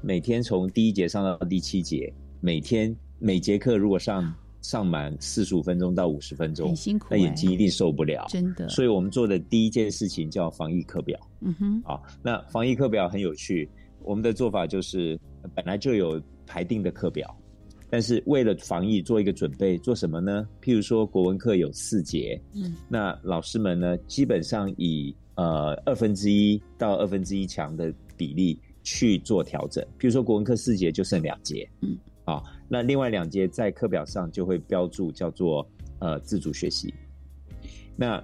[0.00, 2.10] 每天从第一节上到第七节，
[2.40, 8.66] 每天每节课如果上上满四十五分钟到五十分钟，很辛苦，那眼睛一定受不了，真的。
[8.70, 11.20] 所以我们做的第一件事情叫防疫课表。
[11.42, 13.68] 嗯哼，啊，那防疫课表很有趣，
[14.02, 15.20] 我们的做法就是
[15.54, 17.38] 本来就有排定的课表。
[17.90, 20.46] 但是为了防疫做一个准备，做什么呢？
[20.62, 29.82] 譬如说国文课有四节，嗯，那老师们呢，基本上以呃二分之一到二分之一强的比例去做调整。
[29.98, 35.66] 譬如说国文课四节就剩两节，嗯，啊，那另外两节在课表上就会标注叫做
[35.98, 36.92] 呃自主学习。
[37.96, 38.22] 那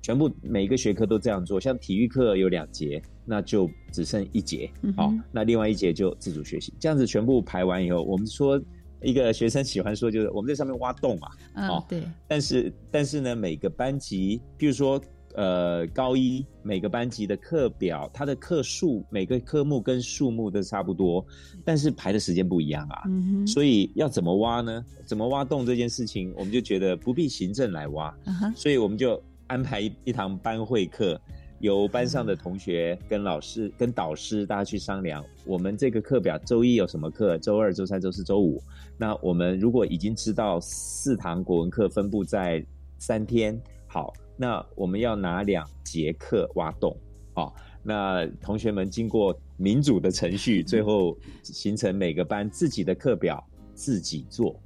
[0.00, 6.72] 全部每一个学科都这样做，像体育课有两节，那就只剩一节，好，那另外一节就自主学习。
[6.80, 8.58] 这样子全部排完以后，我们说。
[9.02, 11.28] 一个学生喜欢说，就是我们在上面挖洞嘛，
[11.68, 12.02] 哦，对。
[12.28, 15.00] 但是，但是呢，每个班级，譬如说，
[15.34, 21.24] 呃，高一每个班级的课表，它的课数，每个科目跟数目都差不多，
[21.64, 23.02] 但是排的时间不一样啊。
[23.06, 24.84] 嗯所以要怎么挖呢？
[25.06, 28.14] 怎么挖洞这件事情，我们就觉得不必行政来挖，
[28.54, 31.20] 所以我们就安排一堂班会课。
[31.62, 38.60] 由班上的同学跟老师、跟导师大家去商量，我们这个课表周一有什么课，周二、周三、周四周五。
[38.98, 42.64] 那我们如果已经知道四堂国文课分布在
[42.98, 43.56] 三天，
[43.86, 46.96] 好，那我们要拿两节课挖洞，
[47.32, 53.40] 好，那同学们经过民主的程序，最后形成每个班自己的课表
[53.72, 54.60] 自己做，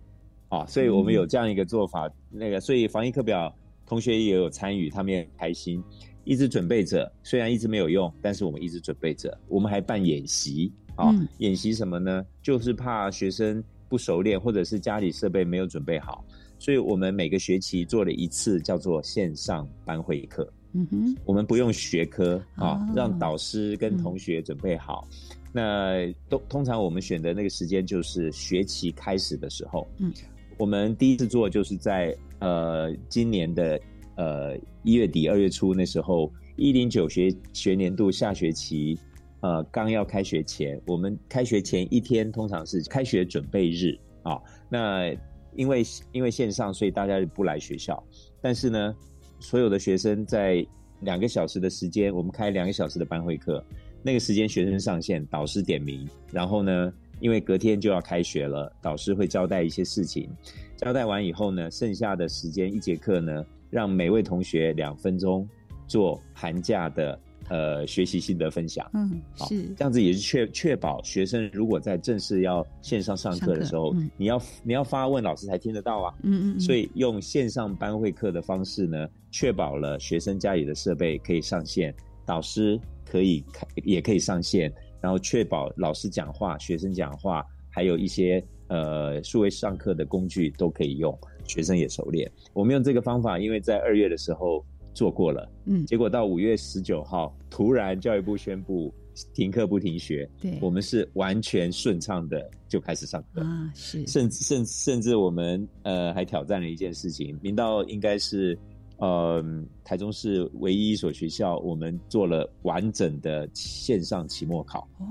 [0.49, 2.11] 啊，所以我们有这样一个做法。
[2.31, 3.55] 那个，所以防疫课表
[3.87, 5.85] 同学也有参与，他们也很开心。
[6.27, 9.39] 一直准备着，虽然一直没有用，但是我们一直准备着。
[9.49, 12.27] 我们还办演习啊，演习什么呢？
[12.43, 16.25] 就是怕学生不熟练，或者是家里设备没有准备好，
[16.59, 20.53] 所以我们每个学期做了一次叫做线上班会课。
[20.73, 25.07] 嗯哼，我们不用学科啊，让导师跟同学准备好。
[25.53, 29.87] 那都通常我们选的那个时间就是学期开始的时候。
[29.99, 30.13] 嗯，
[30.59, 33.81] 我们第一次做就是在呃今年的。
[34.17, 38.99] 呃，一月底二月初那时候，一零九学学年度下学期，
[39.41, 44.41] 呃，刚要开学前，我们开学前一天通常是开学准备日啊。
[44.69, 45.15] 那
[45.55, 48.03] 因为因为线上，所以大家不来学校。
[48.41, 48.95] 但是呢，
[49.39, 50.67] 所有的学生在
[51.01, 53.63] 两个小时的时间，我们开两个小时的班会课，
[54.03, 60.31] 那个时间学生上线，导师点名，然后呢，因为隔天就要开学了，导师会交代一些事情，
[60.79, 63.45] 交代完以后呢，剩下的时间一节课呢。
[63.71, 65.49] 让每位同学两分钟
[65.87, 69.63] 做寒假的呃学习心得分享，嗯，是。
[69.77, 81.95] 这样子也是确确保学生如果在正式要线上上课的时候，你要你要发问老师才听得到啊，嗯嗯，所以用线上班会课的方式呢，确保了学生家里的设备可以上线，
[82.25, 91.17] 导师可以开也可以上线，然后确保老师讲话、学生讲话，还有一些呃数位上课的工具都可以用。
[91.47, 98.93] 学生也熟练，我们用这个方法，因为在二月的时候做过了，嗯，结果到五月十九号，突然教育部宣布
[99.33, 103.43] 停课不停学，对，我们是完全顺畅的就开始上课。
[103.43, 108.59] 啊，是，甚至甚甚至我们呃还挑战了一件事情，明道应该是
[108.99, 109.45] 呃，
[109.85, 114.89] 台中市唯一一所学校，我们做了完整的线上期末考。
[114.99, 115.05] 哦，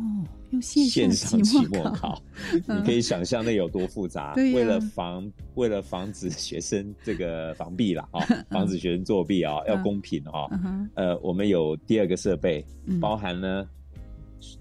[0.50, 2.22] 用线线上期末考，考，
[2.76, 4.34] 你可以想象那有多复杂。
[4.38, 8.20] 为了防为了防止学生这个防弊啦，啊，
[8.50, 10.90] 防止学生作弊啊，要公平啊嗯。
[10.96, 13.70] 呃，我们有第二个设备嗯，包含呢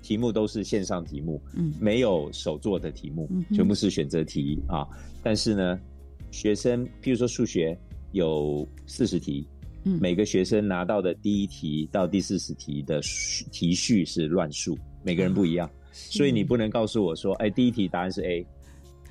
[0.02, 1.72] 题目都是线上题目，嗯。
[1.80, 4.86] 没有手做的题目嗯，全部是选择题啊。
[5.22, 5.80] 但是呢，
[6.30, 7.78] 学生譬如说数学
[8.14, 9.46] 有四十题，
[9.84, 9.98] 嗯。
[10.00, 13.00] 每个学生拿到的第一题到第四十题的
[13.52, 18.46] 题序是乱数，每个人不一样，所以你不能告诉我说，哎，第一题答案是 A，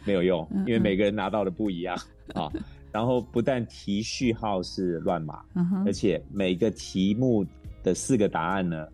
[0.05, 1.95] 没有用嗯，因为每个人拿到的不一样
[2.33, 2.51] 啊。
[2.91, 7.45] 然后不但题序号是乱码，嗯而且每个题目
[7.83, 8.87] 的四个答案呢，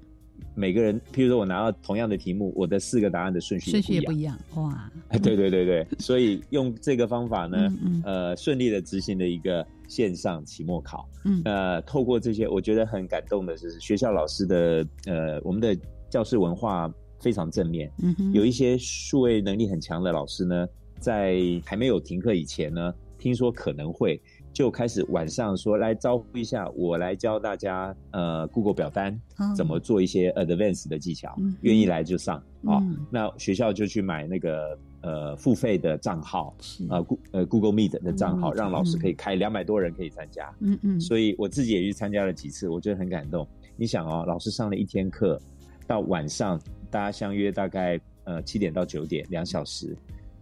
[0.59, 4.37] 每个人，譬如说我拿到同样的题目，我的四个答案的顺序顺序也不不一样。
[4.55, 11.07] 哇，哎，对对对对， 所以用这个方法呢，嗯嗯呃，顺利的执行了一个线上期末考。
[11.23, 15.73] 嗯呃，透过这些，我觉得很感动的是，学校老师的呃，我们的
[16.09, 17.89] 教室文化非常正面。
[18.03, 20.67] 嗯哼有一些数位能力很强的老师呢，
[20.99, 24.21] 在还没有停课以前呢，听说可能会
[24.51, 40.53] 就开始晚上说来招呼一下，我来教大家呃 Google 表单哦怎么做一些 advanced 的技巧愿意来就上啊、嗯那学校就去买那个呃付费的账号是，呃 Go 呃 Google Meet 的账号让老师嗯可以开两百多人可以参加。
[40.59, 43.47] 嗯嗯，所以我自己也去参加了几次，我觉得很感动。
[43.77, 45.39] 你想哦，老师上了一天课，
[45.87, 46.59] 到晚上
[46.91, 49.95] 大家相约大概呃七点到九点两小时，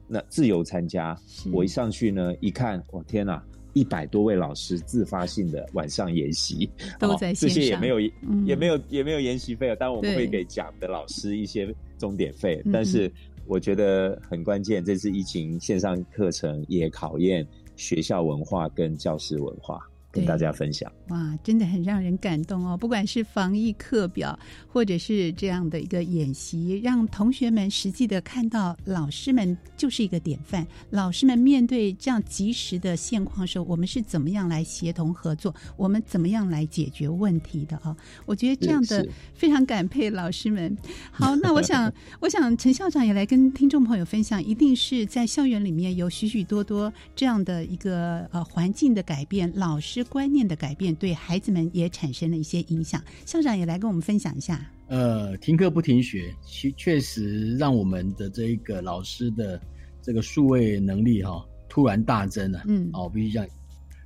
[0.07, 1.15] 那自由参加。
[1.53, 3.43] 我一上去呢，一看，我天哪！
[3.77, 6.67] 一百多位老师自发性的晚上研习，
[6.99, 8.43] 都在哦这些线也没有、嗯。
[8.45, 13.11] 也没有也没有研习费啊，当然我们会给讲的老师一些钟点费，嗯但是
[13.45, 19.79] 我觉得很关键，这次疫情线上课程也考验学校文化跟教师文化，
[20.17, 20.91] 跟大家分享。
[21.09, 22.75] 哇，真的很让人感动哦！
[22.75, 24.37] 不管是防疫课表，
[24.67, 30.65] 或者是这样的一个演习，让同学们实际的看到老师们就是一个典范。
[30.89, 35.53] 老师们面对这样及时的现况的时候，我们是怎么样来协同合作？
[35.77, 37.95] 我们怎么样来解决问题的啊？
[38.25, 40.75] 我觉得这样的非常感佩老师们。
[41.11, 53.03] 好， 那我想，我想陈校长也来跟听众朋友分享，一定是在校园里面有许许多多这样的一个呃环境的改变，老师观念的改变，对孩子们也产生了一些影响。
[53.25, 54.71] 校长也来跟我们分享一下。
[54.87, 59.61] 呃，停课不停学，其确实让我们的这一个老师的
[60.01, 63.47] 这个数位能力哈、突然大增了、嗯哦，必须这样。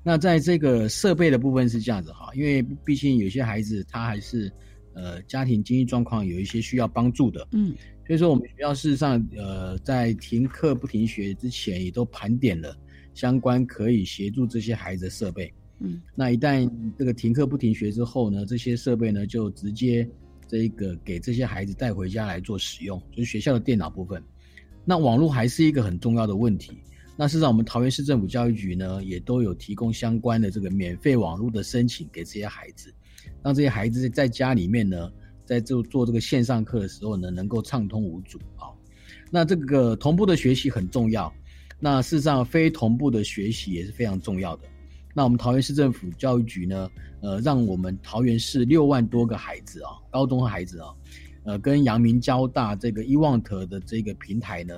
[0.03, 4.51] 那在这个设备的部分是这样子哈，因为毕竟有些孩子他还是
[4.95, 7.75] 呃家庭经济状况有一些需要帮助的，嗯
[8.07, 12.75] 所以说我们学校事实上呃在停课不停学之前也都盘点了
[13.13, 15.53] 相关可以协助这些孩子的设备。
[15.83, 20.07] 嗯那一旦这个停课不停学之后呢，这些设备呢就直接
[20.47, 24.23] 这个给这些孩子带回家来做使用，就是学校的电脑部分。
[24.85, 26.77] 那网络还是一个很重要的问题。
[27.17, 32.91] 那事实上，我们桃园市政府教育局呢，也都有提供相关的这个免费网络的申请给这些孩子，
[33.43, 35.11] 让这些孩子在家里面呢，
[35.45, 38.69] 在做做这个线上课的时候呢，能够畅通无阻啊。
[39.29, 41.31] 那这个同步的学习很重要，
[41.79, 44.67] 那事实上非同步的学习也是非常重要的。
[45.13, 46.89] 那我们桃园市政府教育局呢，
[47.21, 50.87] 呃，让我们桃园市六万多个孩子啊，高中的孩子啊，
[51.43, 54.73] 呃，跟阳明交大这个伊旺特的这个平台呢，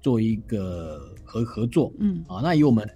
[0.00, 2.22] 做一个合合作，嗯。
[2.28, 2.88] 啊，那以我们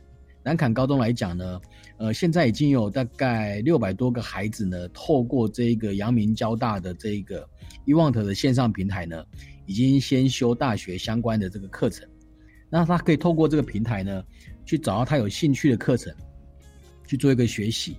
[0.45, 1.61] 南坎高中来讲呢，
[1.99, 7.49] 呃，现在已经有大概六百多个孩子呢，透过这个阳明交大的这个
[7.85, 9.25] 伊旺特的线上平台呢，
[9.67, 12.07] 已经先修大学相关的这个课程，
[12.69, 14.23] 那他可以透过这个平台呢，
[14.67, 16.13] 去找到他有兴趣的课程，
[17.07, 17.97] 去做一个学习。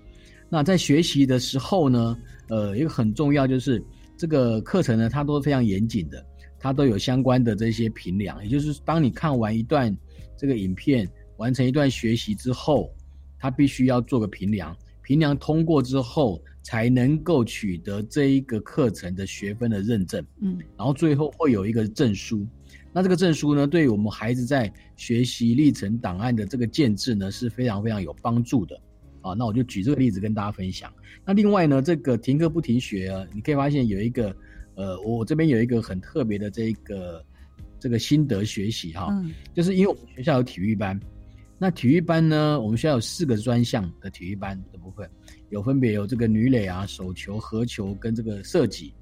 [0.50, 2.18] 那在学习的时候呢，
[2.50, 3.84] 呃，一个很重要就是
[4.16, 6.24] 这个课程呢，它都是非常严谨的，
[6.60, 9.96] 它都有相关的这些评量，也就是当你看完一段
[10.38, 12.94] 这个影片，完成一段学习之后，
[13.40, 20.24] 它必须要做个评量，评量通过之后，才能够取得这一个课程的学分的认证。
[20.40, 22.46] 嗯然后最后会有一个证书。
[22.94, 28.80] 那这个证书呢，对于我们孩子在学习历程档案的这个建制呢，是非常非常有帮助的。
[29.24, 30.94] 啊，那我就举这个例子跟大家分享。
[31.26, 34.36] 那另外呢，这个停课不停学啊，你可以发现有一个，
[34.76, 37.26] 呃，我这边有一个很特别的这个
[37.80, 41.00] 这个心得学习哈，嗯就是因为我们学校有体育班，
[41.58, 45.10] 那体育班呢，我们学校有四个专项的体育班的部分，
[45.50, 48.94] 有分别有这个女垒啊、手球、合球跟这个射击。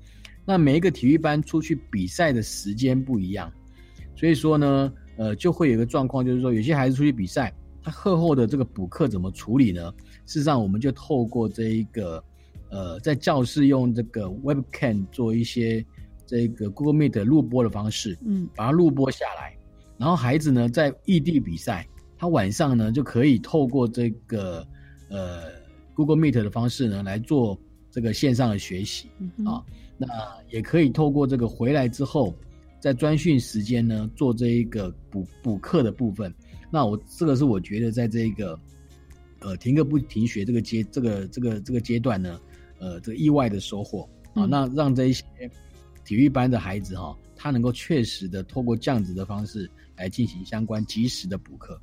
[0.45, 3.51] 那每一个体育班出去比赛的时间不一样，
[4.15, 7.53] 所以说呢，呃，就会有一个状况，就是说有些孩子出去比赛，
[7.83, 9.93] 他课后的这个补课怎么处理呢？
[10.25, 12.23] 事实上我们就透过这一个
[12.69, 15.85] 呃，在教室用这个 Webcam 做一些
[16.25, 19.57] 这个 Google Meet 录播的方式，嗯，把它录播下来，
[19.97, 24.65] 然后孩子呢在异地比赛，他晚上呢就可以透过这个
[25.09, 25.43] 呃
[25.93, 27.57] Google Meet 的方式呢来做
[27.89, 29.09] 这个线上的学习
[29.45, 29.63] 啊，
[29.97, 30.07] 那
[30.49, 32.35] 也可以透过这个回来之后。
[32.79, 36.33] 在专训时间呢，做这一个补补课的部分。
[36.71, 38.59] 那我这个是我觉得在这个
[39.41, 42.39] 呃停课不停学这个阶这个这个这个阶段呢，
[42.79, 45.23] 呃，这个意外的收获啊，那让这一些
[46.05, 51.79] 体育班的孩子哈，他能够确实的透过这样子的方式来进行相关及时的补课。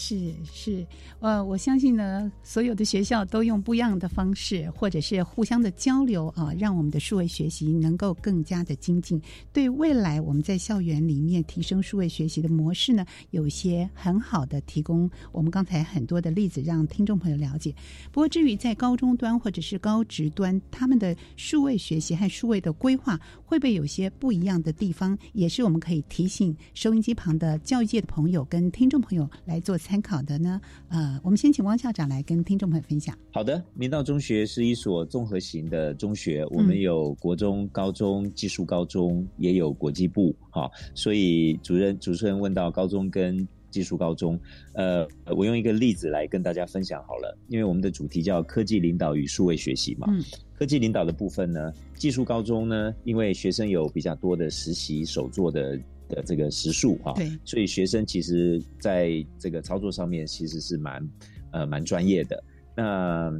[0.00, 0.86] 是是，
[1.18, 9.20] 呃，我相信呢，所有的学校都用不一样的方式，或者是互相的交流啊，让我们的数位学习能够更加的精进。
[9.52, 15.10] 对未来我们在校园里面提升数位学习的模式呢，有些很好的提供。
[15.32, 17.74] 我们刚才很多的例子让听众朋友了解。
[18.12, 29.76] 不过至于在高中端或者是高职端，他们的数位学习和数位的规划会不会有些不一样的地方，也是我们可以提醒收音机旁的教育界的朋友跟听众朋友来做。
[29.88, 30.60] 参考的呢？
[30.90, 33.16] 呃，我们先请汪校长来跟听众朋友分享。
[33.32, 40.36] 好的，明道中学是一所综合型的中学，我们有国中、高中、技术高中，也有国际部。
[40.50, 44.38] 哈，所以主任主持人问到高中跟技术高中，
[44.74, 50.06] 呃，我用一个例子来跟大家分享好了，因为我们的主题叫科技领导与数位学习嘛。
[50.10, 50.22] 嗯，
[50.54, 55.80] 科技领导的部分呢，技术高中呢，因为学生有比较多的实习手作的。
[56.08, 61.10] 的这个时数哈，对，所以学生其实在这个操作上面其实是蛮
[61.52, 62.42] 呃蛮专业的。
[62.76, 63.32] 那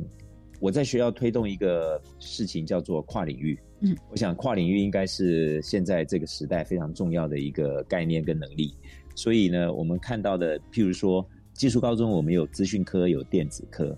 [0.60, 8.74] 我在学校推动一个事情叫做跨领域，嗯，我想跨领域应该是现在这个时代非常重要的一个概念跟能力。
[9.14, 13.96] 所以呢，我们看到的，譬如说技术高中，我们有资讯科，有电子科。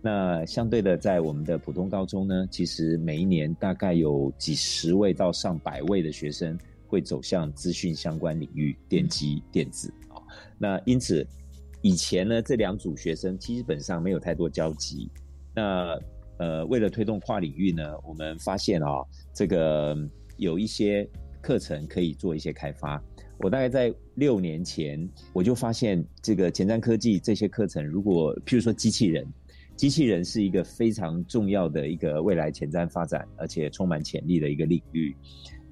[0.00, 6.58] 那相对的，在我们的普通高中呢，其实每一年大概有几十位到上百位的学生。
[6.88, 10.18] 会走向资讯相关领域，电机、电子啊。
[10.58, 11.24] 那因此，
[11.82, 15.08] 以前呢，这两组学生基本上没有太多交集。
[15.54, 15.96] 那
[16.38, 19.96] 呃，为了推动跨领域呢，我们发现啊，这个
[20.36, 21.08] 有一些
[21.40, 23.02] 课程可以做一些开发。
[23.38, 29.26] 我大概在六年前，我就发现这个前瞻科技这些课程，如果譬如说机器人，
[29.76, 35.16] 机器人是一个非常重要的一个未来前瞻发展，而且充满潜力的一个领域。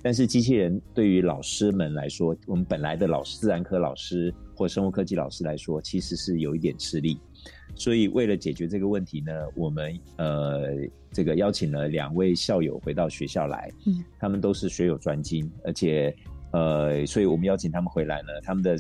[0.07, 7.19] 但是机器人对于老师们来说，我们本来的老师、自然科老师或生物科技老师来说，其实是有一点吃力。
[7.75, 10.77] 所以为了解决这个问题呢，我们呃
[11.11, 16.15] 这个邀请了两位校友回到学校来，嗯，他们都是学有专精，而且
[16.53, 18.79] 呃，所以我们邀请他们回来呢，他们的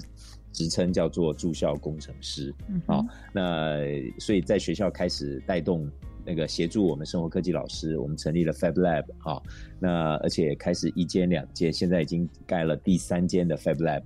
[0.52, 2.54] 职称叫做住校工程师，
[2.86, 3.80] 好，那
[4.20, 5.90] 所以在学校开始带动。
[6.26, 9.40] 那个协助我们生活科技老师，我们成立了 Fab Lab 哈，
[9.78, 14.02] 那而且开始一间两间，现在已经盖了第三间的 Fab Lab。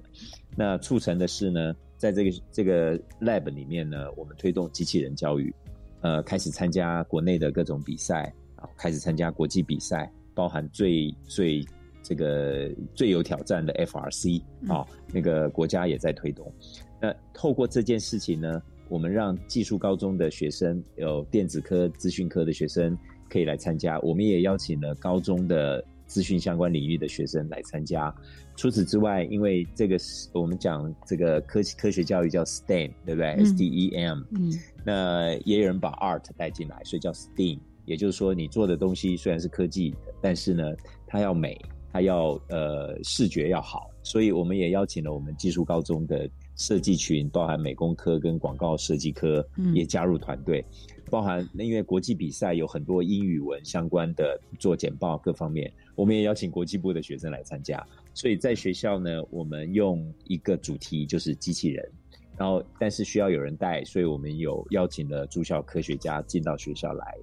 [0.55, 5.55] 那促成的是呢，在这个这个 Lab 里面呢，我们推动机器人教育，
[6.03, 11.65] 呃，开始参加国内的各种比赛啊，开始参加国际比赛，包含最最
[12.03, 16.53] 这个最有挑战的 FRC 啊，那个国家也在推动。
[17.01, 18.63] 那透过这件事情呢？
[18.91, 28.13] 我们让技术高中的学生有电子科、资讯科的学生可以来参加，我们也邀请了高中的资讯相关领域的学生来参加。
[28.57, 34.23] 除此之外，因为这个是我们讲这个科科学教育叫 STEM，对不对？S T E M。
[34.33, 34.53] 嗯。
[34.85, 37.61] 那也有人把 Art 带进来，所以叫 STEAM。
[37.87, 40.65] 也就是说，你做的东西虽然是科技，但是呢，
[41.07, 41.59] 它要美，
[41.93, 43.89] 它要呃视觉要好。
[44.03, 46.29] 所以我们也邀请了我们技术高中的。
[46.61, 49.43] 设计群包含美工科跟广告设计科
[49.73, 50.63] 也加入团队，
[51.11, 57.83] 包含因为国际比赛有很多英语文相关的做简报各方面，我们也邀请国际部的学生来参加。
[58.13, 61.91] 所以在学校呢，我们用一个主题就是机器人，
[62.37, 67.17] 然后但是需要有人带，所以我们有邀请了住校科学家进到学校来，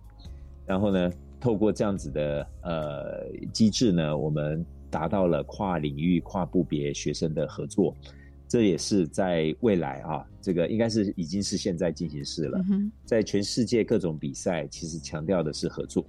[0.65, 7.95] 然后呢，透过这样子的呃机制呢，我们达到了跨领域、跨部别学生的合作。
[8.47, 12.63] 这也是在未来啊，这个应该是已经是现在进行式了。
[13.05, 16.05] 在全世界各种比赛，其实强调的是合作，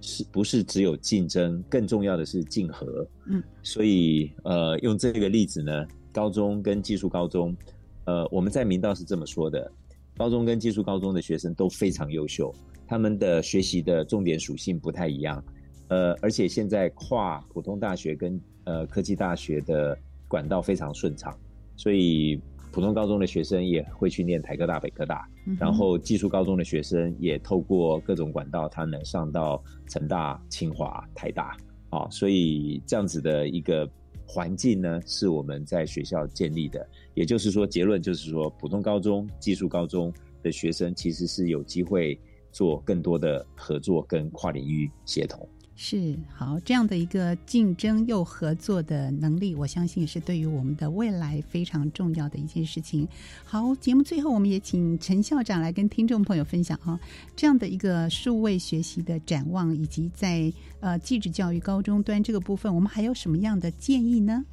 [0.00, 1.62] 是不是只有竞争？
[1.68, 3.06] 更重要的是竞合。
[3.26, 7.56] 嗯，所以呃，用这个例子呢，高中跟技术高中，
[8.04, 9.72] 呃，我们在明道是这么说的：
[10.16, 12.54] 高中跟技术高中的学生都非常优秀，
[12.86, 15.42] 他们的学习的重点属性不太一样。
[15.88, 21.34] 呃，而且现在跨普通大学跟呃科技大学的管道非常顺畅。
[21.78, 22.38] 所以
[22.70, 25.26] 普通高中的学生也会去念台科大、北科大，
[25.58, 31.56] 然后技术高中的学生也透过各种管道，他能上到成大、清华、台大
[31.88, 33.88] 啊，所以这样子的一个
[34.26, 36.86] 环境呢，是我们在学校建立的。
[37.14, 40.12] 也就是说，结论就是说，普通高中、技术高中
[40.42, 42.18] 的学生其实是有机会
[42.52, 45.48] 做更多的合作跟跨领域协同。
[45.80, 53.06] 是好，这样的一个竞争又合作的能力，我相信是对于我们的未来非常重要的一件事情。
[53.44, 56.98] 好，节目最后我们也请陈校长来跟听众朋友分享啊，
[57.36, 64.44] 这样的一个数位学习的展望，以及在呃继职教育高中端这个部分，我们还有什么样的建议呢？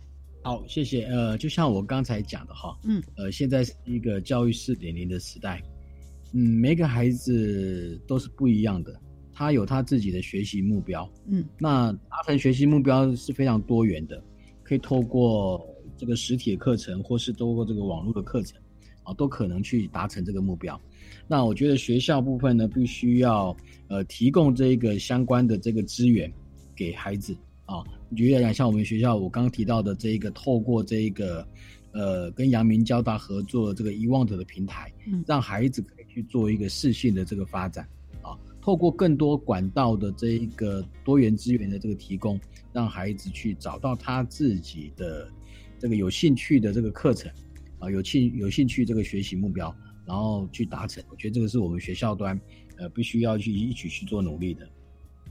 [0.43, 1.05] 好，谢谢。
[1.05, 5.59] 呃，就像我刚才讲的哈，嗯，呃，现在是一个教育四点零的时代，
[6.33, 9.01] 嗯，每个孩子都是不一样的。
[9.37, 14.23] 他有他自己的学习目标，嗯，那达成学习目标是非常多元的，
[14.63, 15.61] 可以透过
[15.97, 18.57] 这个实体的课程，或是透过这个网络的课程，
[19.03, 20.79] 啊，都可能去达成这个目标。
[21.27, 23.55] 那我觉得学校部分呢，必须要
[23.89, 26.31] 呃提供这个相关的这个资源
[26.73, 27.83] 给孩子啊。
[28.15, 31.45] 举例来讲，像我们学校我刚刚提到的这一个，透过这一个
[31.91, 37.85] 呃跟阳明交大合作这个遗忘者的平台，嗯，让孩子可以去做一个视性的这个发展。
[38.65, 42.41] 透过更多管道的这一个多元资源的这个提供，
[42.73, 45.29] 让孩子去找到他自己的
[45.77, 47.31] 这个有兴趣的这个课程，
[47.77, 49.71] 啊，有兴有兴趣这个学习目标，
[50.03, 51.03] 然后去达成。
[51.11, 52.41] 我觉得这个是我们学校端，
[52.77, 54.67] 呃，必须要去一起去做努力的。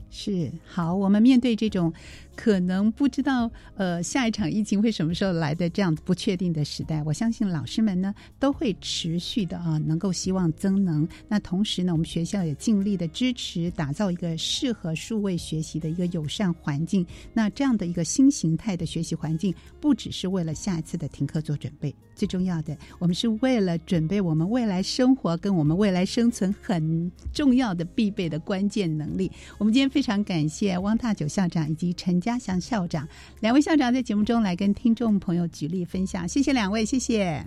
[0.09, 1.91] 是好，我们面对这种
[2.35, 11.05] 可能不知道呃下一场疫情会什么时候来的这样不确定的时代，我相信老师们呢都会持续的啊，能够希望增能。
[11.27, 17.05] 那同时呢，我们学校也尽力的支持打造一个适合数位学习的一个友善环境。
[17.33, 29.29] 那这样的一个新形态的学习环境，不只是为了下一次的停课做准备，最重要的，我们是为了准备我们未来生活跟我们未来生存很重要的必备的关键能力。
[29.57, 30.05] 我们今天非。
[30.05, 33.07] 常感谢汪大九校长以及陈家祥校长
[33.39, 37.45] 两位校长在节目中来跟听众朋友举例分享，谢谢两位，谢谢，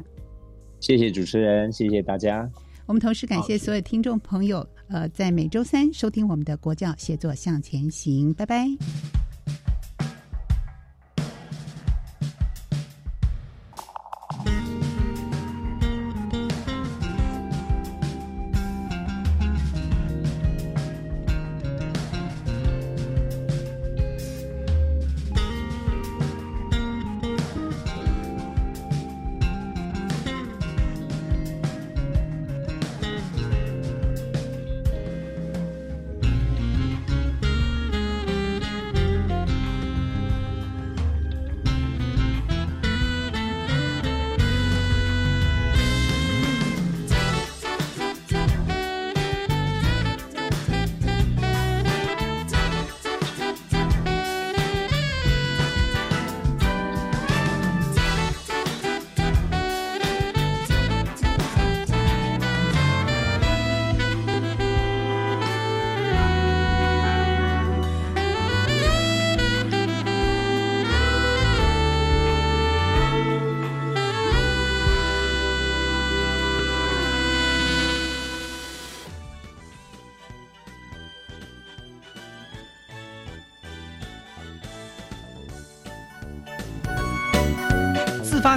[0.79, 2.49] 谢谢主持人，谢谢大家。
[2.87, 8.69] 我们同时感谢所有听众朋友，呃，在每周三收听我们的国教写作向前行，拜拜。